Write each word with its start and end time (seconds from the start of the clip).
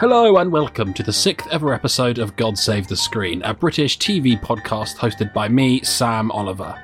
Hello 0.00 0.38
and 0.38 0.50
welcome 0.50 0.92
to 0.92 1.04
the 1.04 1.12
sixth 1.12 1.46
ever 1.52 1.72
episode 1.72 2.18
of 2.18 2.34
God 2.34 2.58
Save 2.58 2.88
the 2.88 2.96
Screen, 2.96 3.40
a 3.42 3.54
British 3.54 3.96
TV 3.96 4.38
podcast 4.40 4.96
hosted 4.96 5.32
by 5.32 5.48
me, 5.48 5.82
Sam 5.84 6.32
Oliver. 6.32 6.76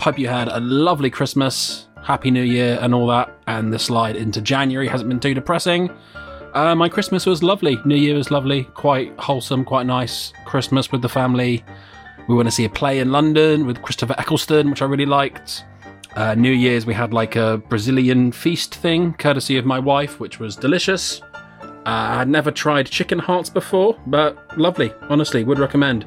Hope 0.00 0.18
you 0.18 0.28
had 0.28 0.48
a 0.48 0.60
lovely 0.60 1.10
Christmas, 1.10 1.88
Happy 2.02 2.30
New 2.30 2.42
Year, 2.42 2.78
and 2.80 2.94
all 2.94 3.06
that, 3.08 3.36
and 3.46 3.70
the 3.70 3.78
slide 3.78 4.16
into 4.16 4.40
January 4.40 4.88
hasn't 4.88 5.10
been 5.10 5.20
too 5.20 5.34
depressing. 5.34 5.90
Uh, 6.54 6.74
my 6.74 6.88
Christmas 6.88 7.26
was 7.26 7.42
lovely, 7.42 7.78
New 7.84 7.96
Year 7.96 8.14
was 8.14 8.30
lovely, 8.30 8.64
quite 8.64 9.12
wholesome, 9.20 9.62
quite 9.66 9.84
nice. 9.84 10.32
Christmas 10.46 10.90
with 10.90 11.02
the 11.02 11.08
family. 11.08 11.62
We 12.28 12.34
went 12.34 12.46
to 12.46 12.50
see 12.50 12.64
a 12.64 12.70
play 12.70 12.98
in 12.98 13.12
London 13.12 13.66
with 13.66 13.82
Christopher 13.82 14.14
Eccleston, 14.16 14.70
which 14.70 14.80
I 14.80 14.86
really 14.86 15.06
liked. 15.06 15.66
Uh, 16.16 16.34
New 16.34 16.52
Year's, 16.52 16.86
we 16.86 16.94
had 16.94 17.12
like 17.12 17.36
a 17.36 17.58
Brazilian 17.68 18.32
feast 18.32 18.74
thing, 18.74 19.12
courtesy 19.12 19.58
of 19.58 19.66
my 19.66 19.78
wife, 19.78 20.18
which 20.18 20.40
was 20.40 20.56
delicious. 20.56 21.20
Uh, 21.86 22.18
I'd 22.18 22.28
never 22.28 22.50
tried 22.50 22.86
chicken 22.86 23.18
hearts 23.18 23.50
before, 23.50 23.98
but 24.06 24.58
lovely. 24.58 24.92
Honestly, 25.10 25.44
would 25.44 25.58
recommend. 25.58 26.06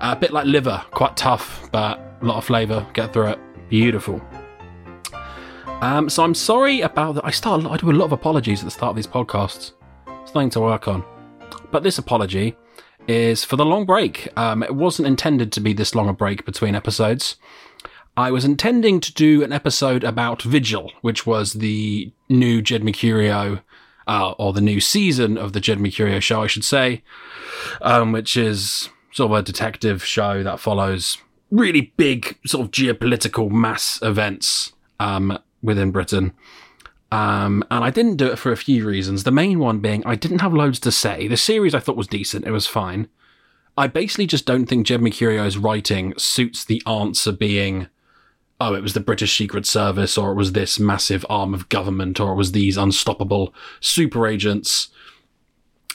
Uh, 0.00 0.14
a 0.14 0.16
bit 0.16 0.32
like 0.32 0.46
liver, 0.46 0.82
quite 0.90 1.16
tough, 1.16 1.68
but 1.70 2.00
a 2.20 2.24
lot 2.24 2.38
of 2.38 2.44
flavour. 2.44 2.86
Get 2.94 3.12
through 3.12 3.28
it. 3.28 3.38
Beautiful. 3.68 4.22
Um, 5.82 6.08
so 6.08 6.22
I'm 6.22 6.34
sorry 6.34 6.80
about 6.80 7.16
that. 7.16 7.26
I 7.26 7.30
start. 7.30 7.64
I 7.66 7.76
do 7.76 7.90
a 7.90 7.92
lot 7.92 8.06
of 8.06 8.12
apologies 8.12 8.60
at 8.60 8.64
the 8.64 8.70
start 8.70 8.90
of 8.90 8.96
these 8.96 9.06
podcasts. 9.06 9.72
It's 10.22 10.34
nothing 10.34 10.50
to 10.50 10.60
work 10.60 10.88
on. 10.88 11.04
But 11.70 11.82
this 11.82 11.98
apology 11.98 12.56
is 13.08 13.44
for 13.44 13.56
the 13.56 13.64
long 13.64 13.84
break. 13.84 14.28
Um, 14.36 14.62
it 14.62 14.74
wasn't 14.74 15.08
intended 15.08 15.52
to 15.52 15.60
be 15.60 15.72
this 15.72 15.94
long 15.94 16.08
a 16.08 16.12
break 16.12 16.46
between 16.46 16.74
episodes. 16.74 17.36
I 18.16 18.30
was 18.30 18.44
intending 18.44 19.00
to 19.00 19.12
do 19.12 19.42
an 19.42 19.52
episode 19.52 20.04
about 20.04 20.42
Vigil, 20.42 20.92
which 21.00 21.26
was 21.26 21.54
the 21.54 22.12
new 22.28 22.62
Jed 22.62 22.82
Mercurio 22.82 23.62
uh, 24.06 24.32
or 24.32 24.52
the 24.52 24.60
new 24.60 24.80
season 24.80 25.36
of 25.38 25.52
the 25.52 25.60
Jed 25.60 25.78
Mercurio 25.78 26.20
show, 26.20 26.42
I 26.42 26.46
should 26.46 26.64
say, 26.64 27.02
um, 27.80 28.12
which 28.12 28.36
is 28.36 28.88
sort 29.12 29.30
of 29.30 29.38
a 29.38 29.42
detective 29.42 30.04
show 30.04 30.42
that 30.42 30.60
follows 30.60 31.18
really 31.50 31.92
big 31.96 32.38
sort 32.46 32.64
of 32.64 32.70
geopolitical 32.72 33.50
mass 33.50 34.00
events 34.02 34.72
um, 34.98 35.38
within 35.62 35.90
Britain. 35.90 36.32
Um, 37.12 37.62
and 37.70 37.84
I 37.84 37.90
didn't 37.90 38.16
do 38.16 38.26
it 38.28 38.38
for 38.38 38.52
a 38.52 38.56
few 38.56 38.86
reasons. 38.86 39.24
The 39.24 39.30
main 39.30 39.58
one 39.58 39.80
being 39.80 40.04
I 40.06 40.14
didn't 40.14 40.40
have 40.40 40.54
loads 40.54 40.80
to 40.80 40.90
say. 40.90 41.28
The 41.28 41.36
series 41.36 41.74
I 41.74 41.78
thought 41.78 41.96
was 41.96 42.06
decent. 42.06 42.46
It 42.46 42.52
was 42.52 42.66
fine. 42.66 43.08
I 43.76 43.86
basically 43.86 44.26
just 44.26 44.46
don't 44.46 44.66
think 44.66 44.86
Jed 44.86 45.00
Mercurio's 45.00 45.58
writing 45.58 46.14
suits 46.16 46.64
the 46.64 46.82
answer 46.86 47.32
being 47.32 47.88
oh, 48.62 48.74
it 48.74 48.82
was 48.82 48.94
the 48.94 49.00
British 49.00 49.36
Secret 49.36 49.66
Service, 49.66 50.16
or 50.16 50.30
it 50.30 50.36
was 50.36 50.52
this 50.52 50.78
massive 50.78 51.26
arm 51.28 51.52
of 51.52 51.68
government, 51.68 52.20
or 52.20 52.32
it 52.32 52.36
was 52.36 52.52
these 52.52 52.76
unstoppable 52.76 53.52
super 53.80 54.26
agents. 54.26 54.88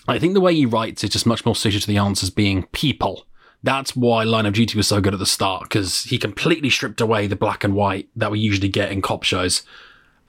I 0.08 0.20
think 0.20 0.34
the 0.34 0.42
way 0.42 0.54
he 0.54 0.66
writes 0.66 1.04
is 1.04 1.12
just 1.12 1.26
much 1.26 1.46
more 1.46 1.56
suited 1.56 1.82
to 1.82 1.88
the 1.88 1.98
answers 1.98 2.30
being 2.30 2.64
people. 2.68 3.26
That's 3.64 3.96
why 3.96 4.24
Line 4.24 4.46
of 4.46 4.54
Duty 4.54 4.78
was 4.78 4.88
so 4.88 5.02
good 5.02 5.14
at 5.14 5.20
the 5.20 5.26
start, 5.26 5.64
because 5.64 6.04
he 6.04 6.18
completely 6.18 6.70
stripped 6.70 7.02
away 7.02 7.26
the 7.26 7.36
black 7.36 7.64
and 7.64 7.74
white 7.74 8.10
that 8.16 8.32
we 8.32 8.40
usually 8.40 8.70
get 8.70 8.92
in 8.92 9.02
cop 9.02 9.24
shows. 9.24 9.64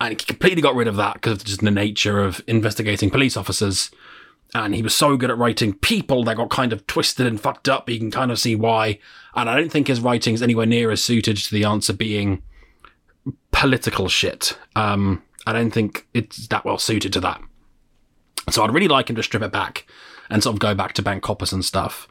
And 0.00 0.10
he 0.10 0.16
completely 0.16 0.62
got 0.62 0.76
rid 0.76 0.86
of 0.86 0.96
that 0.96 1.14
because 1.14 1.32
of 1.32 1.44
just 1.44 1.60
the 1.60 1.72
nature 1.72 2.22
of 2.22 2.40
investigating 2.46 3.10
police 3.10 3.36
officers. 3.36 3.90
And 4.54 4.74
he 4.74 4.82
was 4.82 4.94
so 4.94 5.16
good 5.16 5.30
at 5.30 5.36
writing 5.36 5.74
people 5.74 6.24
that 6.24 6.36
got 6.36 6.48
kind 6.48 6.72
of 6.72 6.86
twisted 6.86 7.26
and 7.26 7.40
fucked 7.40 7.68
up. 7.68 7.88
You 7.88 7.98
can 7.98 8.10
kind 8.10 8.30
of 8.30 8.38
see 8.38 8.56
why. 8.56 8.98
And 9.34 9.48
I 9.48 9.56
don't 9.56 9.70
think 9.70 9.88
his 9.88 10.00
writing 10.00 10.34
is 10.34 10.42
anywhere 10.42 10.66
near 10.66 10.90
as 10.90 11.02
suited 11.02 11.36
to 11.36 11.54
the 11.54 11.64
answer 11.64 11.92
being 11.92 12.42
political 13.52 14.08
shit. 14.08 14.56
Um, 14.74 15.22
I 15.46 15.52
don't 15.52 15.70
think 15.70 16.06
it's 16.14 16.48
that 16.48 16.64
well 16.64 16.78
suited 16.78 17.12
to 17.14 17.20
that. 17.20 17.40
So 18.50 18.62
I'd 18.62 18.72
really 18.72 18.88
like 18.88 19.10
him 19.10 19.16
to 19.16 19.22
strip 19.22 19.42
it 19.42 19.52
back 19.52 19.86
and 20.30 20.42
sort 20.42 20.54
of 20.54 20.60
go 20.60 20.74
back 20.74 20.94
to 20.94 21.02
bank 21.02 21.22
coppers 21.22 21.52
and 21.52 21.64
stuff. 21.64 22.08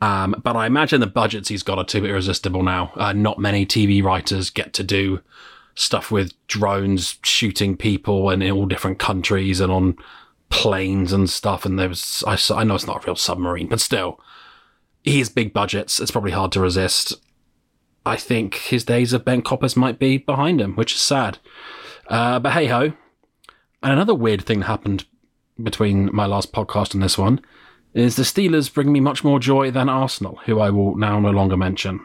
Um, 0.00 0.34
but 0.42 0.56
I 0.56 0.66
imagine 0.66 1.00
the 1.00 1.06
budgets 1.06 1.48
he's 1.48 1.62
got 1.62 1.78
are 1.78 1.84
too 1.84 2.06
irresistible 2.06 2.62
now. 2.62 2.92
Uh, 2.96 3.12
not 3.12 3.38
many 3.38 3.66
TV 3.66 4.02
writers 4.02 4.50
get 4.50 4.72
to 4.74 4.82
do 4.82 5.20
stuff 5.74 6.10
with 6.10 6.32
drones 6.46 7.18
shooting 7.22 7.76
people 7.76 8.30
and 8.30 8.42
in 8.42 8.50
all 8.50 8.66
different 8.66 8.98
countries 8.98 9.60
and 9.60 9.70
on 9.70 9.96
planes 10.50 11.12
and 11.12 11.30
stuff. 11.30 11.64
And 11.64 11.78
there 11.78 11.88
was, 11.88 12.22
I, 12.26 12.36
I 12.54 12.64
know 12.64 12.74
it's 12.74 12.86
not 12.86 13.02
a 13.02 13.06
real 13.06 13.16
submarine, 13.16 13.68
but 13.68 13.80
still, 13.80 14.20
he 15.02 15.18
has 15.18 15.28
big 15.30 15.52
budgets. 15.52 16.00
It's 16.00 16.10
probably 16.10 16.32
hard 16.32 16.52
to 16.52 16.60
resist. 16.60 17.14
I 18.04 18.16
think 18.16 18.56
his 18.56 18.84
days 18.84 19.12
of 19.12 19.24
bent 19.24 19.44
coppers 19.44 19.76
might 19.76 19.98
be 19.98 20.18
behind 20.18 20.60
him, 20.60 20.74
which 20.76 20.94
is 20.94 21.00
sad. 21.00 21.38
Uh, 22.08 22.38
but 22.38 22.52
hey 22.52 22.66
ho. 22.66 22.92
And 23.82 23.92
another 23.92 24.14
weird 24.14 24.44
thing 24.44 24.60
that 24.60 24.66
happened 24.66 25.06
between 25.62 26.14
my 26.14 26.26
last 26.26 26.52
podcast 26.52 26.92
and 26.94 27.02
this 27.02 27.16
one 27.16 27.40
is 27.94 28.16
the 28.16 28.22
Steelers 28.22 28.72
bring 28.72 28.92
me 28.92 29.00
much 29.00 29.24
more 29.24 29.40
joy 29.40 29.70
than 29.70 29.88
Arsenal, 29.88 30.36
who 30.46 30.60
I 30.60 30.70
will 30.70 30.96
now 30.96 31.18
no 31.18 31.30
longer 31.30 31.56
mention. 31.56 32.04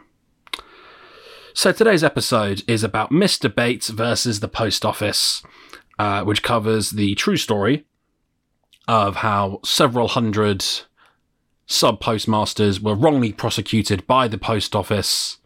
So 1.54 1.72
today's 1.72 2.04
episode 2.04 2.62
is 2.68 2.84
about 2.84 3.10
Mr. 3.10 3.54
Bates 3.54 3.88
versus 3.88 4.40
the 4.40 4.48
Post 4.48 4.84
Office, 4.84 5.42
uh, 5.98 6.22
which 6.22 6.42
covers 6.42 6.90
the 6.90 7.14
true 7.14 7.36
story 7.36 7.86
of 8.88 9.16
how 9.16 9.60
several 9.64 10.08
hundred 10.08 10.64
sub 11.66 12.00
postmasters 12.00 12.80
were 12.80 12.94
wrongly 12.94 13.32
prosecuted 13.32 14.06
by 14.06 14.28
the 14.28 14.38
Post 14.38 14.76
Office 14.76 15.38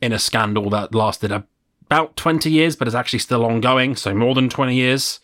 in 0.00 0.12
a 0.12 0.18
scandal 0.18 0.68
that 0.70 0.94
lasted 0.94 1.32
about 1.32 2.16
20 2.16 2.50
years, 2.50 2.76
but 2.76 2.88
is 2.88 2.94
actually 2.94 3.20
still 3.20 3.44
ongoing, 3.44 3.96
so 3.96 4.12
more 4.14 4.34
than 4.34 4.48
20 4.48 4.74
years. 4.74 5.20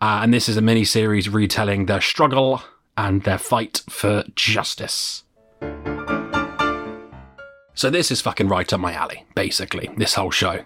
Uh, 0.00 0.20
and 0.22 0.34
this 0.34 0.48
is 0.48 0.56
a 0.56 0.62
mini 0.62 0.84
series 0.84 1.28
retelling 1.28 1.86
their 1.86 2.00
struggle 2.00 2.62
and 2.96 3.22
their 3.22 3.38
fight 3.38 3.82
for 3.88 4.24
justice. 4.34 5.24
So 7.74 7.88
this 7.88 8.10
is 8.10 8.20
fucking 8.20 8.48
right 8.48 8.70
up 8.72 8.80
my 8.80 8.92
alley, 8.92 9.24
basically, 9.34 9.90
this 9.96 10.14
whole 10.14 10.30
show. 10.30 10.64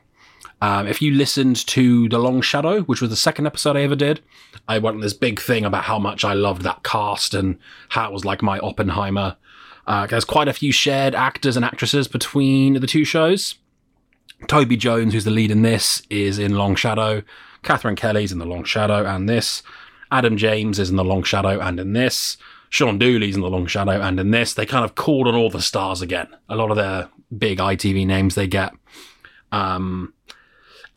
Um, 0.64 0.86
if 0.86 1.02
you 1.02 1.12
listened 1.12 1.66
to 1.66 2.08
The 2.08 2.18
Long 2.18 2.40
Shadow, 2.40 2.80
which 2.84 3.02
was 3.02 3.10
the 3.10 3.16
second 3.16 3.44
episode 3.46 3.76
I 3.76 3.82
ever 3.82 3.94
did, 3.94 4.22
I 4.66 4.78
went 4.78 4.94
on 4.94 5.02
this 5.02 5.12
big 5.12 5.38
thing 5.38 5.62
about 5.62 5.84
how 5.84 5.98
much 5.98 6.24
I 6.24 6.32
loved 6.32 6.62
that 6.62 6.82
cast 6.82 7.34
and 7.34 7.58
how 7.90 8.08
it 8.08 8.14
was 8.14 8.24
like 8.24 8.40
my 8.40 8.58
Oppenheimer. 8.60 9.36
Uh, 9.86 10.06
there's 10.06 10.24
quite 10.24 10.48
a 10.48 10.54
few 10.54 10.72
shared 10.72 11.14
actors 11.14 11.56
and 11.56 11.66
actresses 11.66 12.08
between 12.08 12.80
the 12.80 12.86
two 12.86 13.04
shows. 13.04 13.56
Toby 14.48 14.78
Jones, 14.78 15.12
who's 15.12 15.26
the 15.26 15.30
lead 15.30 15.50
in 15.50 15.60
this, 15.60 16.00
is 16.08 16.38
in 16.38 16.54
Long 16.54 16.76
Shadow. 16.76 17.22
Katherine 17.62 17.94
Kelly's 17.94 18.32
in 18.32 18.38
The 18.38 18.46
Long 18.46 18.64
Shadow 18.64 19.04
and 19.04 19.28
this. 19.28 19.62
Adam 20.10 20.38
James 20.38 20.78
is 20.78 20.88
in 20.88 20.96
The 20.96 21.04
Long 21.04 21.24
Shadow 21.24 21.60
and 21.60 21.78
in 21.78 21.92
this. 21.92 22.38
Shaun 22.70 22.98
Dooley's 22.98 23.36
in 23.36 23.42
The 23.42 23.50
Long 23.50 23.66
Shadow, 23.66 24.00
and 24.00 24.18
in 24.18 24.30
this, 24.30 24.54
they 24.54 24.64
kind 24.64 24.86
of 24.86 24.94
called 24.94 25.28
on 25.28 25.34
all 25.34 25.50
the 25.50 25.60
stars 25.60 26.00
again. 26.00 26.28
A 26.48 26.56
lot 26.56 26.70
of 26.70 26.78
their 26.78 27.10
big 27.36 27.58
ITV 27.58 28.06
names 28.06 28.34
they 28.34 28.46
get. 28.46 28.72
Um, 29.52 30.14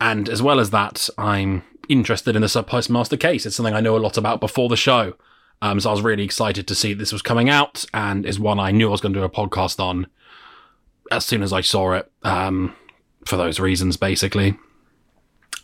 and 0.00 0.28
as 0.28 0.42
well 0.42 0.60
as 0.60 0.70
that, 0.70 1.08
I'm 1.18 1.62
interested 1.88 2.36
in 2.36 2.42
the 2.42 2.48
Sub 2.48 2.66
Postmaster 2.66 3.16
case. 3.16 3.46
It's 3.46 3.56
something 3.56 3.74
I 3.74 3.80
know 3.80 3.96
a 3.96 3.98
lot 3.98 4.16
about 4.16 4.40
before 4.40 4.68
the 4.68 4.76
show. 4.76 5.14
Um, 5.60 5.80
so 5.80 5.90
I 5.90 5.92
was 5.92 6.02
really 6.02 6.22
excited 6.22 6.68
to 6.68 6.74
see 6.74 6.94
this 6.94 7.12
was 7.12 7.22
coming 7.22 7.48
out, 7.50 7.84
and 7.92 8.24
is 8.24 8.38
one 8.38 8.60
I 8.60 8.70
knew 8.70 8.88
I 8.88 8.92
was 8.92 9.00
going 9.00 9.12
to 9.14 9.20
do 9.20 9.24
a 9.24 9.30
podcast 9.30 9.80
on 9.80 10.06
as 11.10 11.24
soon 11.24 11.42
as 11.42 11.52
I 11.52 11.62
saw 11.62 11.94
it. 11.94 12.10
Um, 12.22 12.74
for 13.24 13.36
those 13.36 13.60
reasons, 13.60 13.96
basically. 13.96 14.56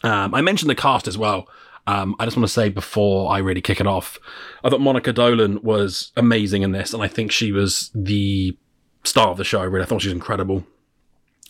Um, 0.02 0.34
I 0.34 0.42
mentioned 0.42 0.68
the 0.68 0.74
cast 0.74 1.08
as 1.08 1.16
well. 1.16 1.48
Um, 1.86 2.14
I 2.18 2.24
just 2.24 2.36
want 2.36 2.46
to 2.46 2.52
say 2.52 2.68
before 2.68 3.32
I 3.32 3.38
really 3.38 3.60
kick 3.60 3.80
it 3.80 3.86
off, 3.86 4.18
I 4.62 4.70
thought 4.70 4.80
Monica 4.80 5.12
Dolan 5.12 5.62
was 5.62 6.12
amazing 6.16 6.62
in 6.62 6.72
this, 6.72 6.92
and 6.92 7.02
I 7.02 7.08
think 7.08 7.30
she 7.30 7.52
was 7.52 7.90
the 7.94 8.56
star 9.04 9.28
of 9.28 9.36
the 9.36 9.44
show. 9.44 9.62
Really, 9.64 9.84
I 9.84 9.86
thought 9.86 10.02
she 10.02 10.08
was 10.08 10.14
incredible. 10.14 10.66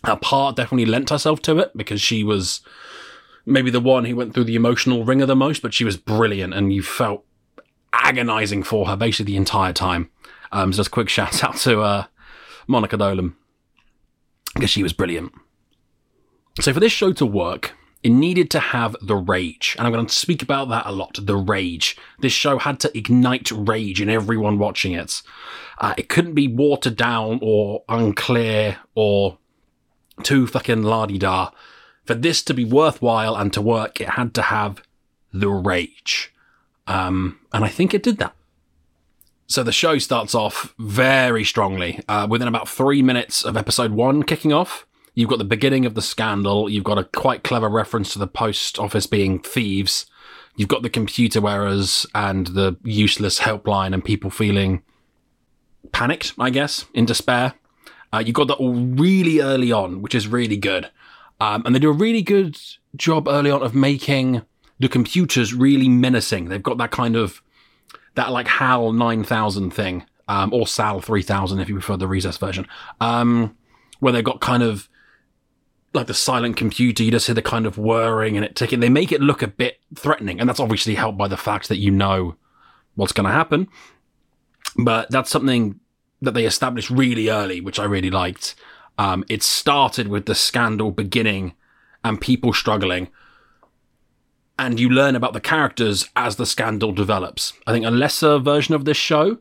Her 0.05 0.17
part 0.17 0.57
definitely 0.57 0.87
lent 0.87 1.11
herself 1.11 1.41
to 1.43 1.59
it 1.59 1.77
because 1.77 2.01
she 2.01 2.23
was 2.23 2.61
maybe 3.47 3.71
the 3.71 3.81
one 3.81 4.05
who 4.05 4.17
went 4.17 4.35
through 4.35 4.45
the 4.45 4.57
emotional 4.57 5.05
wringer 5.05 5.27
the 5.27 5.37
most, 5.37 5.63
but 5.63 5.75
she 5.75 5.85
was 5.85 5.97
brilliant, 5.97 6.55
and 6.55 6.73
you 6.73 6.83
felt 6.83 7.25
agonizing 7.93 8.63
for 8.63 8.87
her 8.87 8.97
basically 8.97 9.33
the 9.33 9.37
entire 9.37 9.73
time. 9.73 10.11
Um, 10.53 10.73
so 10.73 10.79
just 10.79 10.89
a 10.89 10.91
quick 10.91 11.09
shout 11.09 11.43
out 11.45 11.57
to 11.59 11.81
uh, 11.81 12.05
Monica 12.67 12.97
Dolan 12.97 13.35
because 14.55 14.71
she 14.71 14.83
was 14.83 14.93
brilliant. 14.93 15.33
So 16.61 16.73
for 16.73 16.81
this 16.81 16.93
show 16.93 17.13
to 17.15 17.27
work, 17.27 17.75
it 18.03 18.11
needed 18.11 18.51
to 18.51 18.61
have 18.61 18.95
the 19.03 19.17
rage. 19.17 19.75
And 19.79 19.87
I'm 19.87 19.93
going 19.93 20.07
to 20.07 20.15
speak 20.15 20.43
about 20.43 20.69
that 20.69 20.87
a 20.87 20.93
lot. 20.93 21.19
The 21.21 21.37
rage. 21.37 21.97
This 22.21 22.33
show 22.33 22.59
had 22.59 22.79
to 22.81 22.97
ignite 22.97 23.51
rage 23.51 24.01
in 24.01 24.09
everyone 24.09 24.59
watching 24.59 24.93
it. 24.93 25.23
Uh, 25.79 25.95
it 25.97 26.09
couldn't 26.09 26.35
be 26.35 26.47
watered 26.47 26.97
down 26.97 27.41
or 27.43 27.83
unclear 27.89 28.77
or 28.95 29.39
too 30.23 30.47
fucking 30.47 30.83
la 30.83 31.07
di 31.07 31.19
da. 31.19 31.51
For 32.05 32.15
this 32.15 32.43
to 32.45 32.55
be 32.55 32.65
worthwhile 32.65 33.35
and 33.35 33.53
to 33.53 33.63
work, 33.63 34.01
it 34.01 34.11
had 34.11 34.35
to 34.35 34.43
have 34.43 34.83
the 35.33 35.49
rage. 35.49 36.33
Um, 36.87 37.41
and 37.53 37.65
I 37.65 37.69
think 37.69 37.95
it 37.95 38.03
did 38.03 38.19
that. 38.19 38.35
So 39.47 39.63
the 39.63 39.73
show 39.73 39.99
starts 39.99 40.35
off 40.35 40.75
very 40.79 41.45
strongly. 41.45 42.01
Uh, 42.09 42.27
within 42.29 42.49
about 42.49 42.69
three 42.69 43.03
minutes 43.03 43.45
of 43.45 43.57
episode 43.57 43.93
one 43.93 44.23
kicking 44.23 44.53
off, 44.53 44.87
You've 45.15 45.31
got 45.31 45.39
the 45.39 45.45
beginning 45.45 45.87
of 45.87 45.95
the 45.95 46.03
scandal. 46.03 46.69
You've 46.69 46.85
got 46.85 46.99
a 46.99 47.05
quite 47.05 47.45
clever 47.45 47.69
reference 47.69 48.13
to 48.13 48.19
the 48.19 48.27
post 48.27 48.79
office 48.79 49.07
being 49.07 49.39
thieves. 49.39 50.07
You've 50.57 50.69
got 50.69 50.83
the 50.83 50.91
computer 50.91 51.47
errors 51.49 52.05
and 52.15 52.49
the 52.49 52.77
useless 52.83 53.41
helpline 53.41 53.95
and 53.95 54.05
people 54.05 54.31
feeling 54.31 54.83
panicked, 55.93 56.35
I 56.39 56.51
guess, 56.51 56.87
in 56.95 57.07
despair. 57.07 57.55
Uh, 58.15 58.21
you 58.21 58.33
got 58.33 58.47
that 58.47 58.55
all 58.55 58.75
really 58.75 59.41
early 59.41 59.73
on, 59.73 60.01
which 60.01 60.15
is 60.15 60.29
really 60.29 60.57
good. 60.57 60.89
Um, 61.41 61.63
and 61.67 61.75
they 61.75 61.81
do 61.81 61.91
a 61.91 61.95
really 61.95 62.23
good 62.23 62.57
job 62.95 63.27
early 63.27 63.51
on 63.51 63.61
of 63.61 63.75
making 63.75 64.43
the 64.79 64.89
computers 64.89 65.53
really 65.53 65.89
menacing. 65.89 66.49
They've 66.49 66.63
got 66.63 66.79
that 66.79 66.93
kind 66.93 67.17
of, 67.17 67.43
that 68.15 68.31
like 68.31 68.47
HAL 68.47 68.93
9000 68.93 69.73
thing, 69.73 70.07
um, 70.29 70.53
or 70.53 70.67
SAL 70.69 71.01
3000 71.01 71.59
if 71.59 71.69
you 71.69 71.75
prefer 71.75 71.97
the 71.97 72.07
recess 72.07 72.37
version, 72.37 72.69
um, 73.01 73.57
where 73.99 74.13
they've 74.13 74.23
got 74.23 74.41
kind 74.41 74.63
of 74.63 74.89
like 75.93 76.07
the 76.07 76.15
silent 76.15 76.57
computer, 76.57 77.03
you 77.03 77.11
just 77.11 77.27
hear 77.27 77.35
the 77.35 77.43
kind 77.43 77.67
of 77.67 77.79
whirring 77.79 78.37
and 78.37 78.45
it 78.45 78.55
ticking. 78.55 78.79
They 78.79 78.89
make 78.89 79.11
it 79.11 79.21
look 79.21 79.43
a 79.43 79.49
bit 79.49 79.79
threatening, 79.97 80.39
and 80.39 80.49
that's 80.49 80.61
obviously 80.61 80.95
helped 80.95 81.19
by 81.19 81.27
the 81.27 81.37
fact 81.37 81.69
that 81.69 81.79
you 81.79 81.91
know 81.91 82.37
what's 82.95 83.13
going 83.13 83.27
to 83.27 83.33
happen. 83.33 83.67
But 84.77 85.11
that's 85.11 85.31
something 85.31 85.81
that 86.25 86.35
they 86.35 86.45
established 86.45 86.91
really 86.91 87.29
early, 87.29 87.61
which 87.61 87.79
I 87.79 87.85
really 87.85 88.11
liked. 88.11 88.55
Um, 88.99 89.25
it 89.29 89.43
started 89.43 90.09
with 90.09 90.27
the 90.27 90.35
scandal 90.35 90.91
beginning 90.91 91.55
and 92.03 92.21
people 92.21 92.53
struggling. 92.53 93.09
And 94.59 94.79
you 94.79 94.89
learn 94.89 95.17
about 95.17 95.33
the 95.33 95.41
characters 95.41 96.09
as 96.15 96.37
the 96.37 96.47
scandal 96.47 96.93
develops. 96.93 97.53
I 97.67 97.73
think 97.73 97.85
a 97.85 97.91
lesser 97.91 98.39
version 98.39 98.75
of 98.75 98.85
this 98.85 98.97
show 98.97 99.39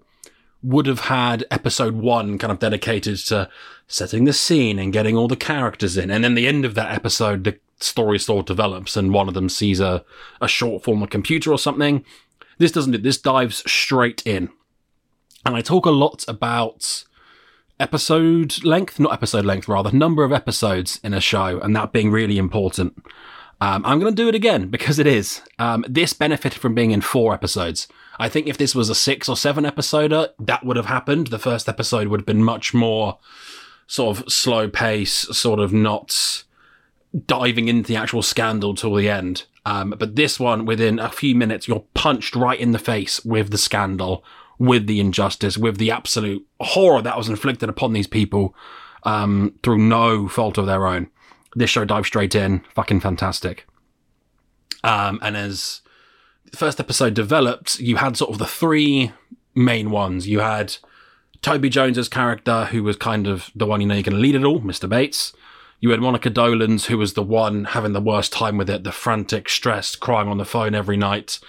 would 0.64 0.86
have 0.86 1.02
had 1.02 1.46
episode 1.52 1.96
one 1.96 2.38
kind 2.38 2.52
of 2.52 2.60
dedicated 2.60 3.18
to 3.18 3.50
setting 3.88 4.24
the 4.24 4.34
scene 4.34 4.80
and 4.80 4.94
getting 4.94 5.16
all 5.16 5.28
the 5.28 5.36
characters 5.36 5.98
in. 5.98 6.10
And 6.10 6.24
then 6.24 6.36
the 6.36 6.48
end 6.48 6.66
of 6.66 6.74
that 6.76 6.92
episode, 6.92 7.44
the 7.44 7.60
story 7.80 8.18
sort 8.18 8.50
of 8.50 8.56
develops 8.56 8.96
and 8.96 9.14
one 9.14 9.28
of 9.28 9.34
them 9.34 9.50
sees 9.50 9.80
a, 9.80 10.04
a 10.42 10.48
short 10.48 10.84
form 10.84 11.04
of 11.04 11.10
computer 11.10 11.52
or 11.52 11.60
something. 11.60 12.04
This 12.58 12.72
doesn't 12.72 12.94
do, 12.94 12.98
this 12.98 13.18
dives 13.18 13.70
straight 13.70 14.24
in. 14.26 14.50
And 15.46 15.56
I 15.56 15.62
talk 15.62 15.86
a 15.86 15.92
lot 15.92 16.24
about 16.28 17.04
episode 17.80 18.64
length, 18.64 19.00
not 19.00 19.14
episode 19.14 19.46
length, 19.46 19.68
rather, 19.68 19.92
number 19.92 20.24
of 20.24 20.32
episodes 20.32 21.00
in 21.04 21.14
a 21.14 21.20
show, 21.20 21.60
and 21.60 21.76
that 21.76 21.92
being 21.92 22.12
really 22.12 22.38
important. 22.38 23.04
Um, 23.60 23.86
I'm 23.86 24.00
going 24.00 24.14
to 24.14 24.22
do 24.22 24.28
it 24.28 24.36
again 24.36 24.68
because 24.68 25.00
it 25.00 25.08
is. 25.08 25.42
Um, 25.60 25.86
this 25.88 26.14
benefited 26.14 26.60
from 26.60 26.76
being 26.76 26.92
in 26.92 27.02
four 27.02 27.34
episodes. 27.34 27.88
I 28.20 28.30
think 28.30 28.48
if 28.48 28.58
this 28.58 28.76
was 28.76 28.90
a 28.90 28.96
six 28.96 29.30
or 29.30 29.38
seven 29.38 29.64
episoder, 29.64 30.30
that 30.40 30.66
would 30.66 30.78
have 30.78 30.88
happened. 30.88 31.28
The 31.28 31.40
first 31.40 31.70
episode 31.70 32.08
would 32.08 32.22
have 32.22 32.26
been 32.26 32.44
much 32.44 32.74
more 32.74 33.20
sort 33.88 34.18
of 34.18 34.32
slow 34.32 34.70
pace, 34.70 35.14
sort 35.14 35.60
of 35.60 35.74
not 35.74 36.44
diving 37.26 37.68
into 37.68 37.88
the 37.88 37.96
actual 37.96 38.22
scandal 38.22 38.76
till 38.76 38.96
the 38.96 39.10
end. 39.10 39.46
Um, 39.66 39.96
but 39.98 40.16
this 40.16 40.40
one, 40.40 40.66
within 40.66 41.00
a 41.00 41.10
few 41.10 41.36
minutes, 41.36 41.68
you're 41.68 41.86
punched 41.94 42.36
right 42.36 42.60
in 42.60 42.72
the 42.72 42.80
face 42.80 43.24
with 43.24 43.52
the 43.52 43.58
scandal, 43.58 44.24
with 44.60 44.88
the 44.88 45.00
injustice, 45.00 45.58
with 45.58 45.78
the 45.78 45.92
absolute 45.92 46.46
horror 46.60 47.02
that 47.02 47.18
was 47.18 47.30
inflicted 47.30 47.70
upon 47.70 47.94
these 47.94 48.08
people 48.08 48.56
um, 49.04 49.54
through 49.64 49.80
no 49.80 50.28
fault 50.28 50.58
of 50.58 50.66
their 50.66 50.88
own. 50.88 51.10
This 51.56 51.70
show 51.70 51.86
dives 51.86 52.08
straight 52.08 52.36
in, 52.36 52.64
fucking 52.74 53.02
fantastic. 53.02 53.68
Um, 54.84 55.20
and 55.22 55.38
as 55.38 55.82
the 56.52 56.58
first 56.58 56.80
episode 56.80 57.14
developed, 57.14 57.80
you 57.80 57.98
had 57.98 58.18
sort 58.18 58.32
of 58.32 58.38
the 58.38 58.46
three 58.46 59.12
main 59.56 59.92
ones. 59.92 60.28
You 60.28 60.40
had 60.40 60.76
Toby 61.42 61.70
Jones's 61.70 62.10
character, 62.10 62.66
who 62.66 62.84
was 62.84 62.96
kind 62.96 63.28
of 63.28 63.52
the 63.56 63.66
one 63.66 63.82
you 63.82 63.88
know 63.88 63.96
going 63.96 64.06
to 64.06 64.18
lead 64.18 64.36
it 64.36 64.44
all, 64.44 64.62
Mr. 64.62 64.90
Bates. 64.90 65.34
You 65.80 65.90
had 65.90 66.00
Monica 66.00 66.30
Dolan's, 66.30 66.86
who 66.86 66.98
was 66.98 67.14
the 67.14 67.24
one 67.24 67.66
having 67.66 67.92
the 67.92 68.02
worst 68.02 68.32
time 68.32 68.58
with 68.58 68.70
it, 68.70 68.86
the 68.86 68.92
frantic, 68.92 69.50
stressed, 69.50 70.00
crying 70.00 70.30
on 70.30 70.38
the 70.38 70.46
phone 70.46 70.74
every 70.74 70.96
night. 70.96 71.40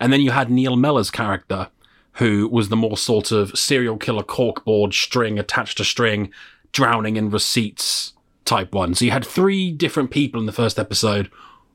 And 0.00 0.12
then 0.12 0.20
you 0.20 0.32
had 0.32 0.50
Neil 0.50 0.74
Mellor's 0.74 1.12
character, 1.12 1.68
who 2.14 2.48
was 2.48 2.68
the 2.68 2.76
more 2.76 2.96
sort 2.96 3.32
of 3.32 3.56
serial 3.58 3.96
killer 3.96 4.22
corkboard 4.22 4.92
string 4.92 5.38
attached 5.38 5.78
to 5.78 5.84
string, 5.84 6.30
drowning 6.72 7.16
in 7.16 7.30
receipts 7.30 8.12
type 8.44 8.72
one. 8.72 8.94
So 8.94 9.04
you 9.04 9.10
had 9.10 9.26
three 9.26 9.72
different 9.72 10.10
people 10.10 10.38
in 10.38 10.46
the 10.46 10.52
first 10.52 10.78
episode, 10.78 11.30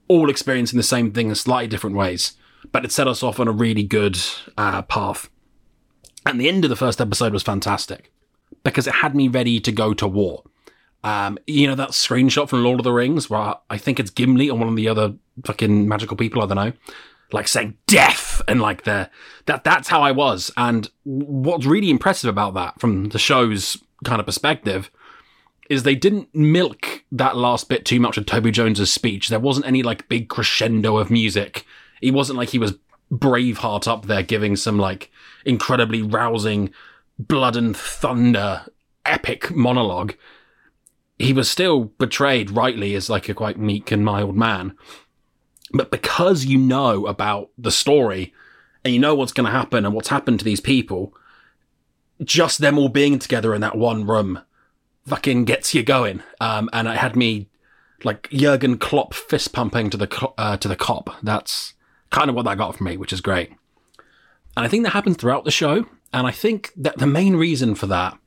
all 0.08 0.30
experiencing 0.30 0.78
the 0.78 0.84
same 0.84 1.12
thing 1.12 1.30
in 1.30 1.36
slightly 1.36 1.68
different 1.68 1.96
ways. 1.96 2.34
But 2.72 2.86
it 2.86 2.92
set 2.92 3.08
us 3.08 3.24
off 3.24 3.40
on 3.40 3.48
a 3.48 3.54
really 3.54 3.84
good 3.84 4.20
uh, 4.58 4.82
path. 4.84 5.30
And 6.26 6.40
the 6.40 6.50
end 6.50 6.64
of 6.66 6.70
the 6.70 6.76
first 6.76 7.02
episode 7.02 7.34
was 7.34 7.44
fantastic 7.44 8.12
because 8.64 8.88
it 8.88 8.96
had 8.96 9.16
me 9.16 9.28
ready 9.28 9.60
to 9.60 9.72
go 9.72 9.94
to 9.94 10.08
war. 10.08 10.44
Um, 11.02 11.38
you 11.48 11.66
know 11.66 11.76
that 11.76 11.92
screenshot 11.92 12.50
from 12.50 12.64
Lord 12.64 12.82
of 12.82 12.84
the 12.84 12.92
Rings 12.92 13.30
where 13.30 13.56
I 13.70 13.78
think 13.78 14.00
it's 14.02 14.10
Gimli 14.10 14.50
or 14.50 14.58
one 14.58 14.68
of 14.68 14.76
the 14.76 14.90
other 14.90 15.14
fucking 15.46 15.88
magical 15.88 16.18
people, 16.18 16.42
I 16.42 16.46
don't 16.46 16.58
know 16.58 16.74
like 17.32 17.48
saying 17.48 17.78
death 17.88 18.42
and 18.48 18.62
like 18.62 18.84
the 18.84 19.10
that 19.46 19.64
that's 19.64 19.88
how 19.88 20.02
I 20.02 20.12
was. 20.12 20.52
And 20.58 20.90
what's 21.04 21.66
really 21.66 21.90
impressive 21.90 22.30
about 22.30 22.54
that 22.56 22.80
from 22.80 23.10
the 23.10 23.20
show's 23.20 23.78
kind 24.04 24.20
of 24.20 24.26
perspective 24.26 24.90
is 25.70 25.84
they 25.84 25.96
didn't 25.96 26.34
milk 26.34 27.04
that 27.12 27.38
last 27.38 27.70
bit 27.70 27.86
too 27.86 28.00
much 28.00 28.18
of 28.18 28.26
Toby 28.26 28.52
Jones's 28.52 28.92
speech. 28.92 29.30
There 29.30 29.40
wasn't 29.40 29.68
any 29.68 29.84
like 29.84 30.10
big 30.10 30.28
crescendo 30.28 30.98
of 30.98 31.12
music. 31.12 31.66
It 32.02 32.14
wasn't 32.14 32.38
like 32.38 32.50
he 32.50 32.60
was 32.60 32.74
Braveheart 33.12 33.88
up 33.88 34.06
there 34.06 34.24
giving 34.24 34.56
some 34.56 34.78
like 34.78 35.12
incredibly 35.46 36.02
rousing 36.02 36.72
blood 37.20 37.56
and 37.56 37.78
thunder 37.78 38.66
epic 39.06 39.52
monologue. 39.52 40.16
He 41.18 41.34
was 41.34 41.50
still 41.50 41.88
portrayed 42.00 42.52
rightly 42.52 42.96
as 42.96 43.10
like 43.10 43.30
a 43.30 43.34
quite 43.34 43.60
meek 43.60 43.92
and 43.92 44.04
mild 44.06 44.36
man. 44.36 44.76
But 45.72 45.92
because 45.92 46.46
you 46.46 46.58
know 46.58 47.06
about 47.08 47.50
the 47.58 47.72
story 47.72 48.34
and 48.84 48.94
you 48.94 49.00
know 49.00 49.16
what's 49.16 49.34
going 49.34 49.46
to 49.46 49.52
happen 49.52 49.86
and 49.86 49.94
what's 49.94 50.10
happened 50.10 50.40
to 50.40 50.46
these 50.46 50.62
people, 50.62 51.14
just 52.24 52.60
them 52.60 52.78
all 52.78 52.90
being 52.90 53.20
together 53.20 53.54
in 53.54 53.62
that 53.62 53.78
one 53.78 54.06
room 54.06 54.40
fucking 55.06 55.46
gets 55.46 55.74
you 55.74 55.84
going. 55.84 56.24
Um, 56.42 56.70
and 56.74 56.88
it 56.88 56.98
had 56.98 57.16
me 57.16 57.50
like 58.04 58.30
Jurgen 58.32 58.78
Klopp 58.78 59.14
fist 59.14 59.54
pumping 59.54 59.90
to 59.90 59.98
the 59.98 60.32
uh, 60.38 60.58
to 60.58 60.68
the 60.68 60.76
Kop. 60.76 61.16
That's 61.22 61.74
kind 62.10 62.30
of 62.30 62.36
what 62.36 62.46
that 62.46 62.58
got 62.58 62.76
from 62.76 62.88
me, 62.88 62.98
which 62.98 63.14
is 63.14 63.22
great. 63.22 63.50
And 64.58 64.66
I 64.66 64.68
think 64.68 64.84
that 64.84 64.92
happens 64.92 65.18
throughout 65.18 65.46
the 65.46 65.52
show. 65.52 65.86
And 66.12 66.26
I 66.26 66.32
think 66.32 66.72
that 66.76 66.98
the 66.98 67.06
main 67.06 67.36
reason 67.36 67.76
for 67.76 67.86
that, 67.88 68.18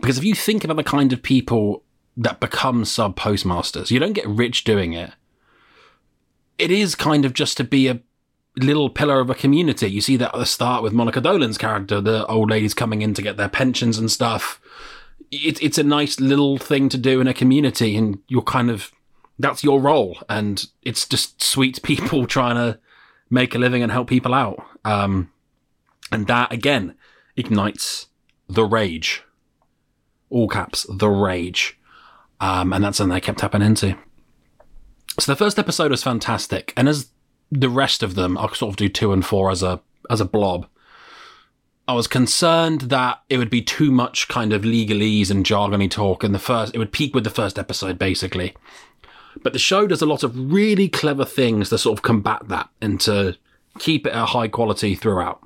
because 0.00 0.16
if 0.16 0.24
you 0.24 0.34
think 0.34 0.62
about 0.62 0.76
the 0.76 0.84
kind 0.84 1.12
of 1.12 1.22
people 1.22 1.82
that 2.16 2.38
become 2.38 2.84
sub 2.84 3.16
postmasters, 3.16 3.90
you 3.90 3.98
don't 3.98 4.12
get 4.12 4.28
rich 4.28 4.62
doing 4.62 4.92
it 4.92 5.10
it 6.58 6.70
is 6.70 6.94
kind 6.94 7.24
of 7.24 7.32
just 7.32 7.56
to 7.56 7.64
be 7.64 7.88
a 7.88 8.00
little 8.56 8.88
pillar 8.88 9.20
of 9.20 9.30
a 9.30 9.34
community. 9.34 9.88
You 9.88 10.00
see 10.00 10.16
that 10.16 10.34
at 10.34 10.38
the 10.38 10.46
start 10.46 10.82
with 10.82 10.92
Monica 10.92 11.20
Dolan's 11.20 11.58
character, 11.58 12.00
the 12.00 12.26
old 12.26 12.50
ladies 12.50 12.74
coming 12.74 13.02
in 13.02 13.14
to 13.14 13.22
get 13.22 13.36
their 13.36 13.48
pensions 13.48 13.98
and 13.98 14.10
stuff. 14.10 14.60
It, 15.30 15.60
it's 15.62 15.78
a 15.78 15.82
nice 15.82 16.20
little 16.20 16.58
thing 16.58 16.88
to 16.90 16.98
do 16.98 17.20
in 17.20 17.26
a 17.26 17.34
community, 17.34 17.96
and 17.96 18.18
you're 18.28 18.42
kind 18.42 18.70
of 18.70 18.92
that's 19.38 19.64
your 19.64 19.80
role, 19.80 20.18
and 20.28 20.64
it's 20.82 21.08
just 21.08 21.42
sweet 21.42 21.82
people 21.84 22.26
trying 22.26 22.56
to 22.56 22.78
make 23.30 23.54
a 23.54 23.58
living 23.58 23.82
and 23.82 23.90
help 23.90 24.08
people 24.08 24.34
out. 24.34 24.64
Um, 24.84 25.32
and 26.12 26.26
that 26.28 26.52
again 26.52 26.94
ignites 27.36 28.06
the 28.48 28.64
rage, 28.64 29.24
all 30.30 30.48
caps, 30.48 30.86
the 30.88 31.08
rage, 31.08 31.78
um, 32.40 32.72
and 32.72 32.84
that's 32.84 32.98
something 32.98 33.14
they 33.14 33.20
kept 33.20 33.40
tapping 33.40 33.62
into. 33.62 33.96
So 35.18 35.30
the 35.30 35.36
first 35.36 35.58
episode 35.58 35.90
was 35.90 36.02
fantastic, 36.02 36.72
and 36.76 36.88
as 36.88 37.10
the 37.50 37.68
rest 37.68 38.02
of 38.02 38.14
them, 38.16 38.36
I'll 38.36 38.52
sort 38.52 38.70
of 38.70 38.76
do 38.76 38.88
two 38.88 39.12
and 39.12 39.24
four 39.24 39.50
as 39.50 39.62
a 39.62 39.80
as 40.10 40.20
a 40.20 40.24
blob. 40.24 40.66
I 41.86 41.92
was 41.92 42.06
concerned 42.06 42.82
that 42.82 43.22
it 43.28 43.38
would 43.38 43.50
be 43.50 43.62
too 43.62 43.92
much 43.92 44.28
kind 44.28 44.52
of 44.52 44.62
legalese 44.62 45.30
and 45.30 45.44
jargony 45.44 45.90
talk 45.90 46.24
in 46.24 46.32
the 46.32 46.38
first. 46.38 46.74
It 46.74 46.78
would 46.78 46.92
peak 46.92 47.14
with 47.14 47.24
the 47.24 47.30
first 47.30 47.58
episode, 47.58 47.98
basically. 47.98 48.54
But 49.42 49.52
the 49.52 49.58
show 49.58 49.86
does 49.86 50.00
a 50.00 50.06
lot 50.06 50.22
of 50.22 50.52
really 50.52 50.88
clever 50.88 51.24
things 51.24 51.68
to 51.68 51.78
sort 51.78 51.98
of 51.98 52.02
combat 52.02 52.48
that 52.48 52.70
and 52.80 52.98
to 53.02 53.36
keep 53.78 54.06
it 54.06 54.14
a 54.14 54.24
high 54.24 54.48
quality 54.48 54.94
throughout. 54.94 55.42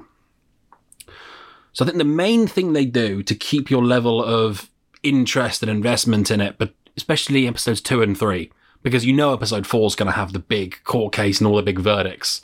So 1.73 1.85
I 1.85 1.87
think 1.87 1.99
the 1.99 2.05
main 2.05 2.47
thing 2.47 2.73
they 2.73 2.85
do 2.85 3.23
to 3.23 3.35
keep 3.35 3.71
your 3.71 3.85
level 3.85 4.23
of 4.23 4.71
interest 5.03 5.63
and 5.63 5.71
investment 5.71 6.31
in 6.31 6.41
it, 6.41 6.57
but 6.59 6.73
especially 6.97 7.49
episodes 7.49 7.81
two 7.81 8.03
and 8.03 8.17
three, 8.17 8.53
because 8.83 9.05
you 9.05 9.13
know 9.13 9.33
episode 9.33 9.67
four 9.67 9.87
is 9.87 9.95
going 9.95 10.11
to 10.11 10.17
have 10.17 10.33
the 10.33 10.39
big 10.39 10.83
court 10.85 11.13
case 11.13 11.41
and 11.41 11.47
all 11.47 11.57
the 11.57 11.63
big 11.63 11.79
verdicts. 11.79 12.43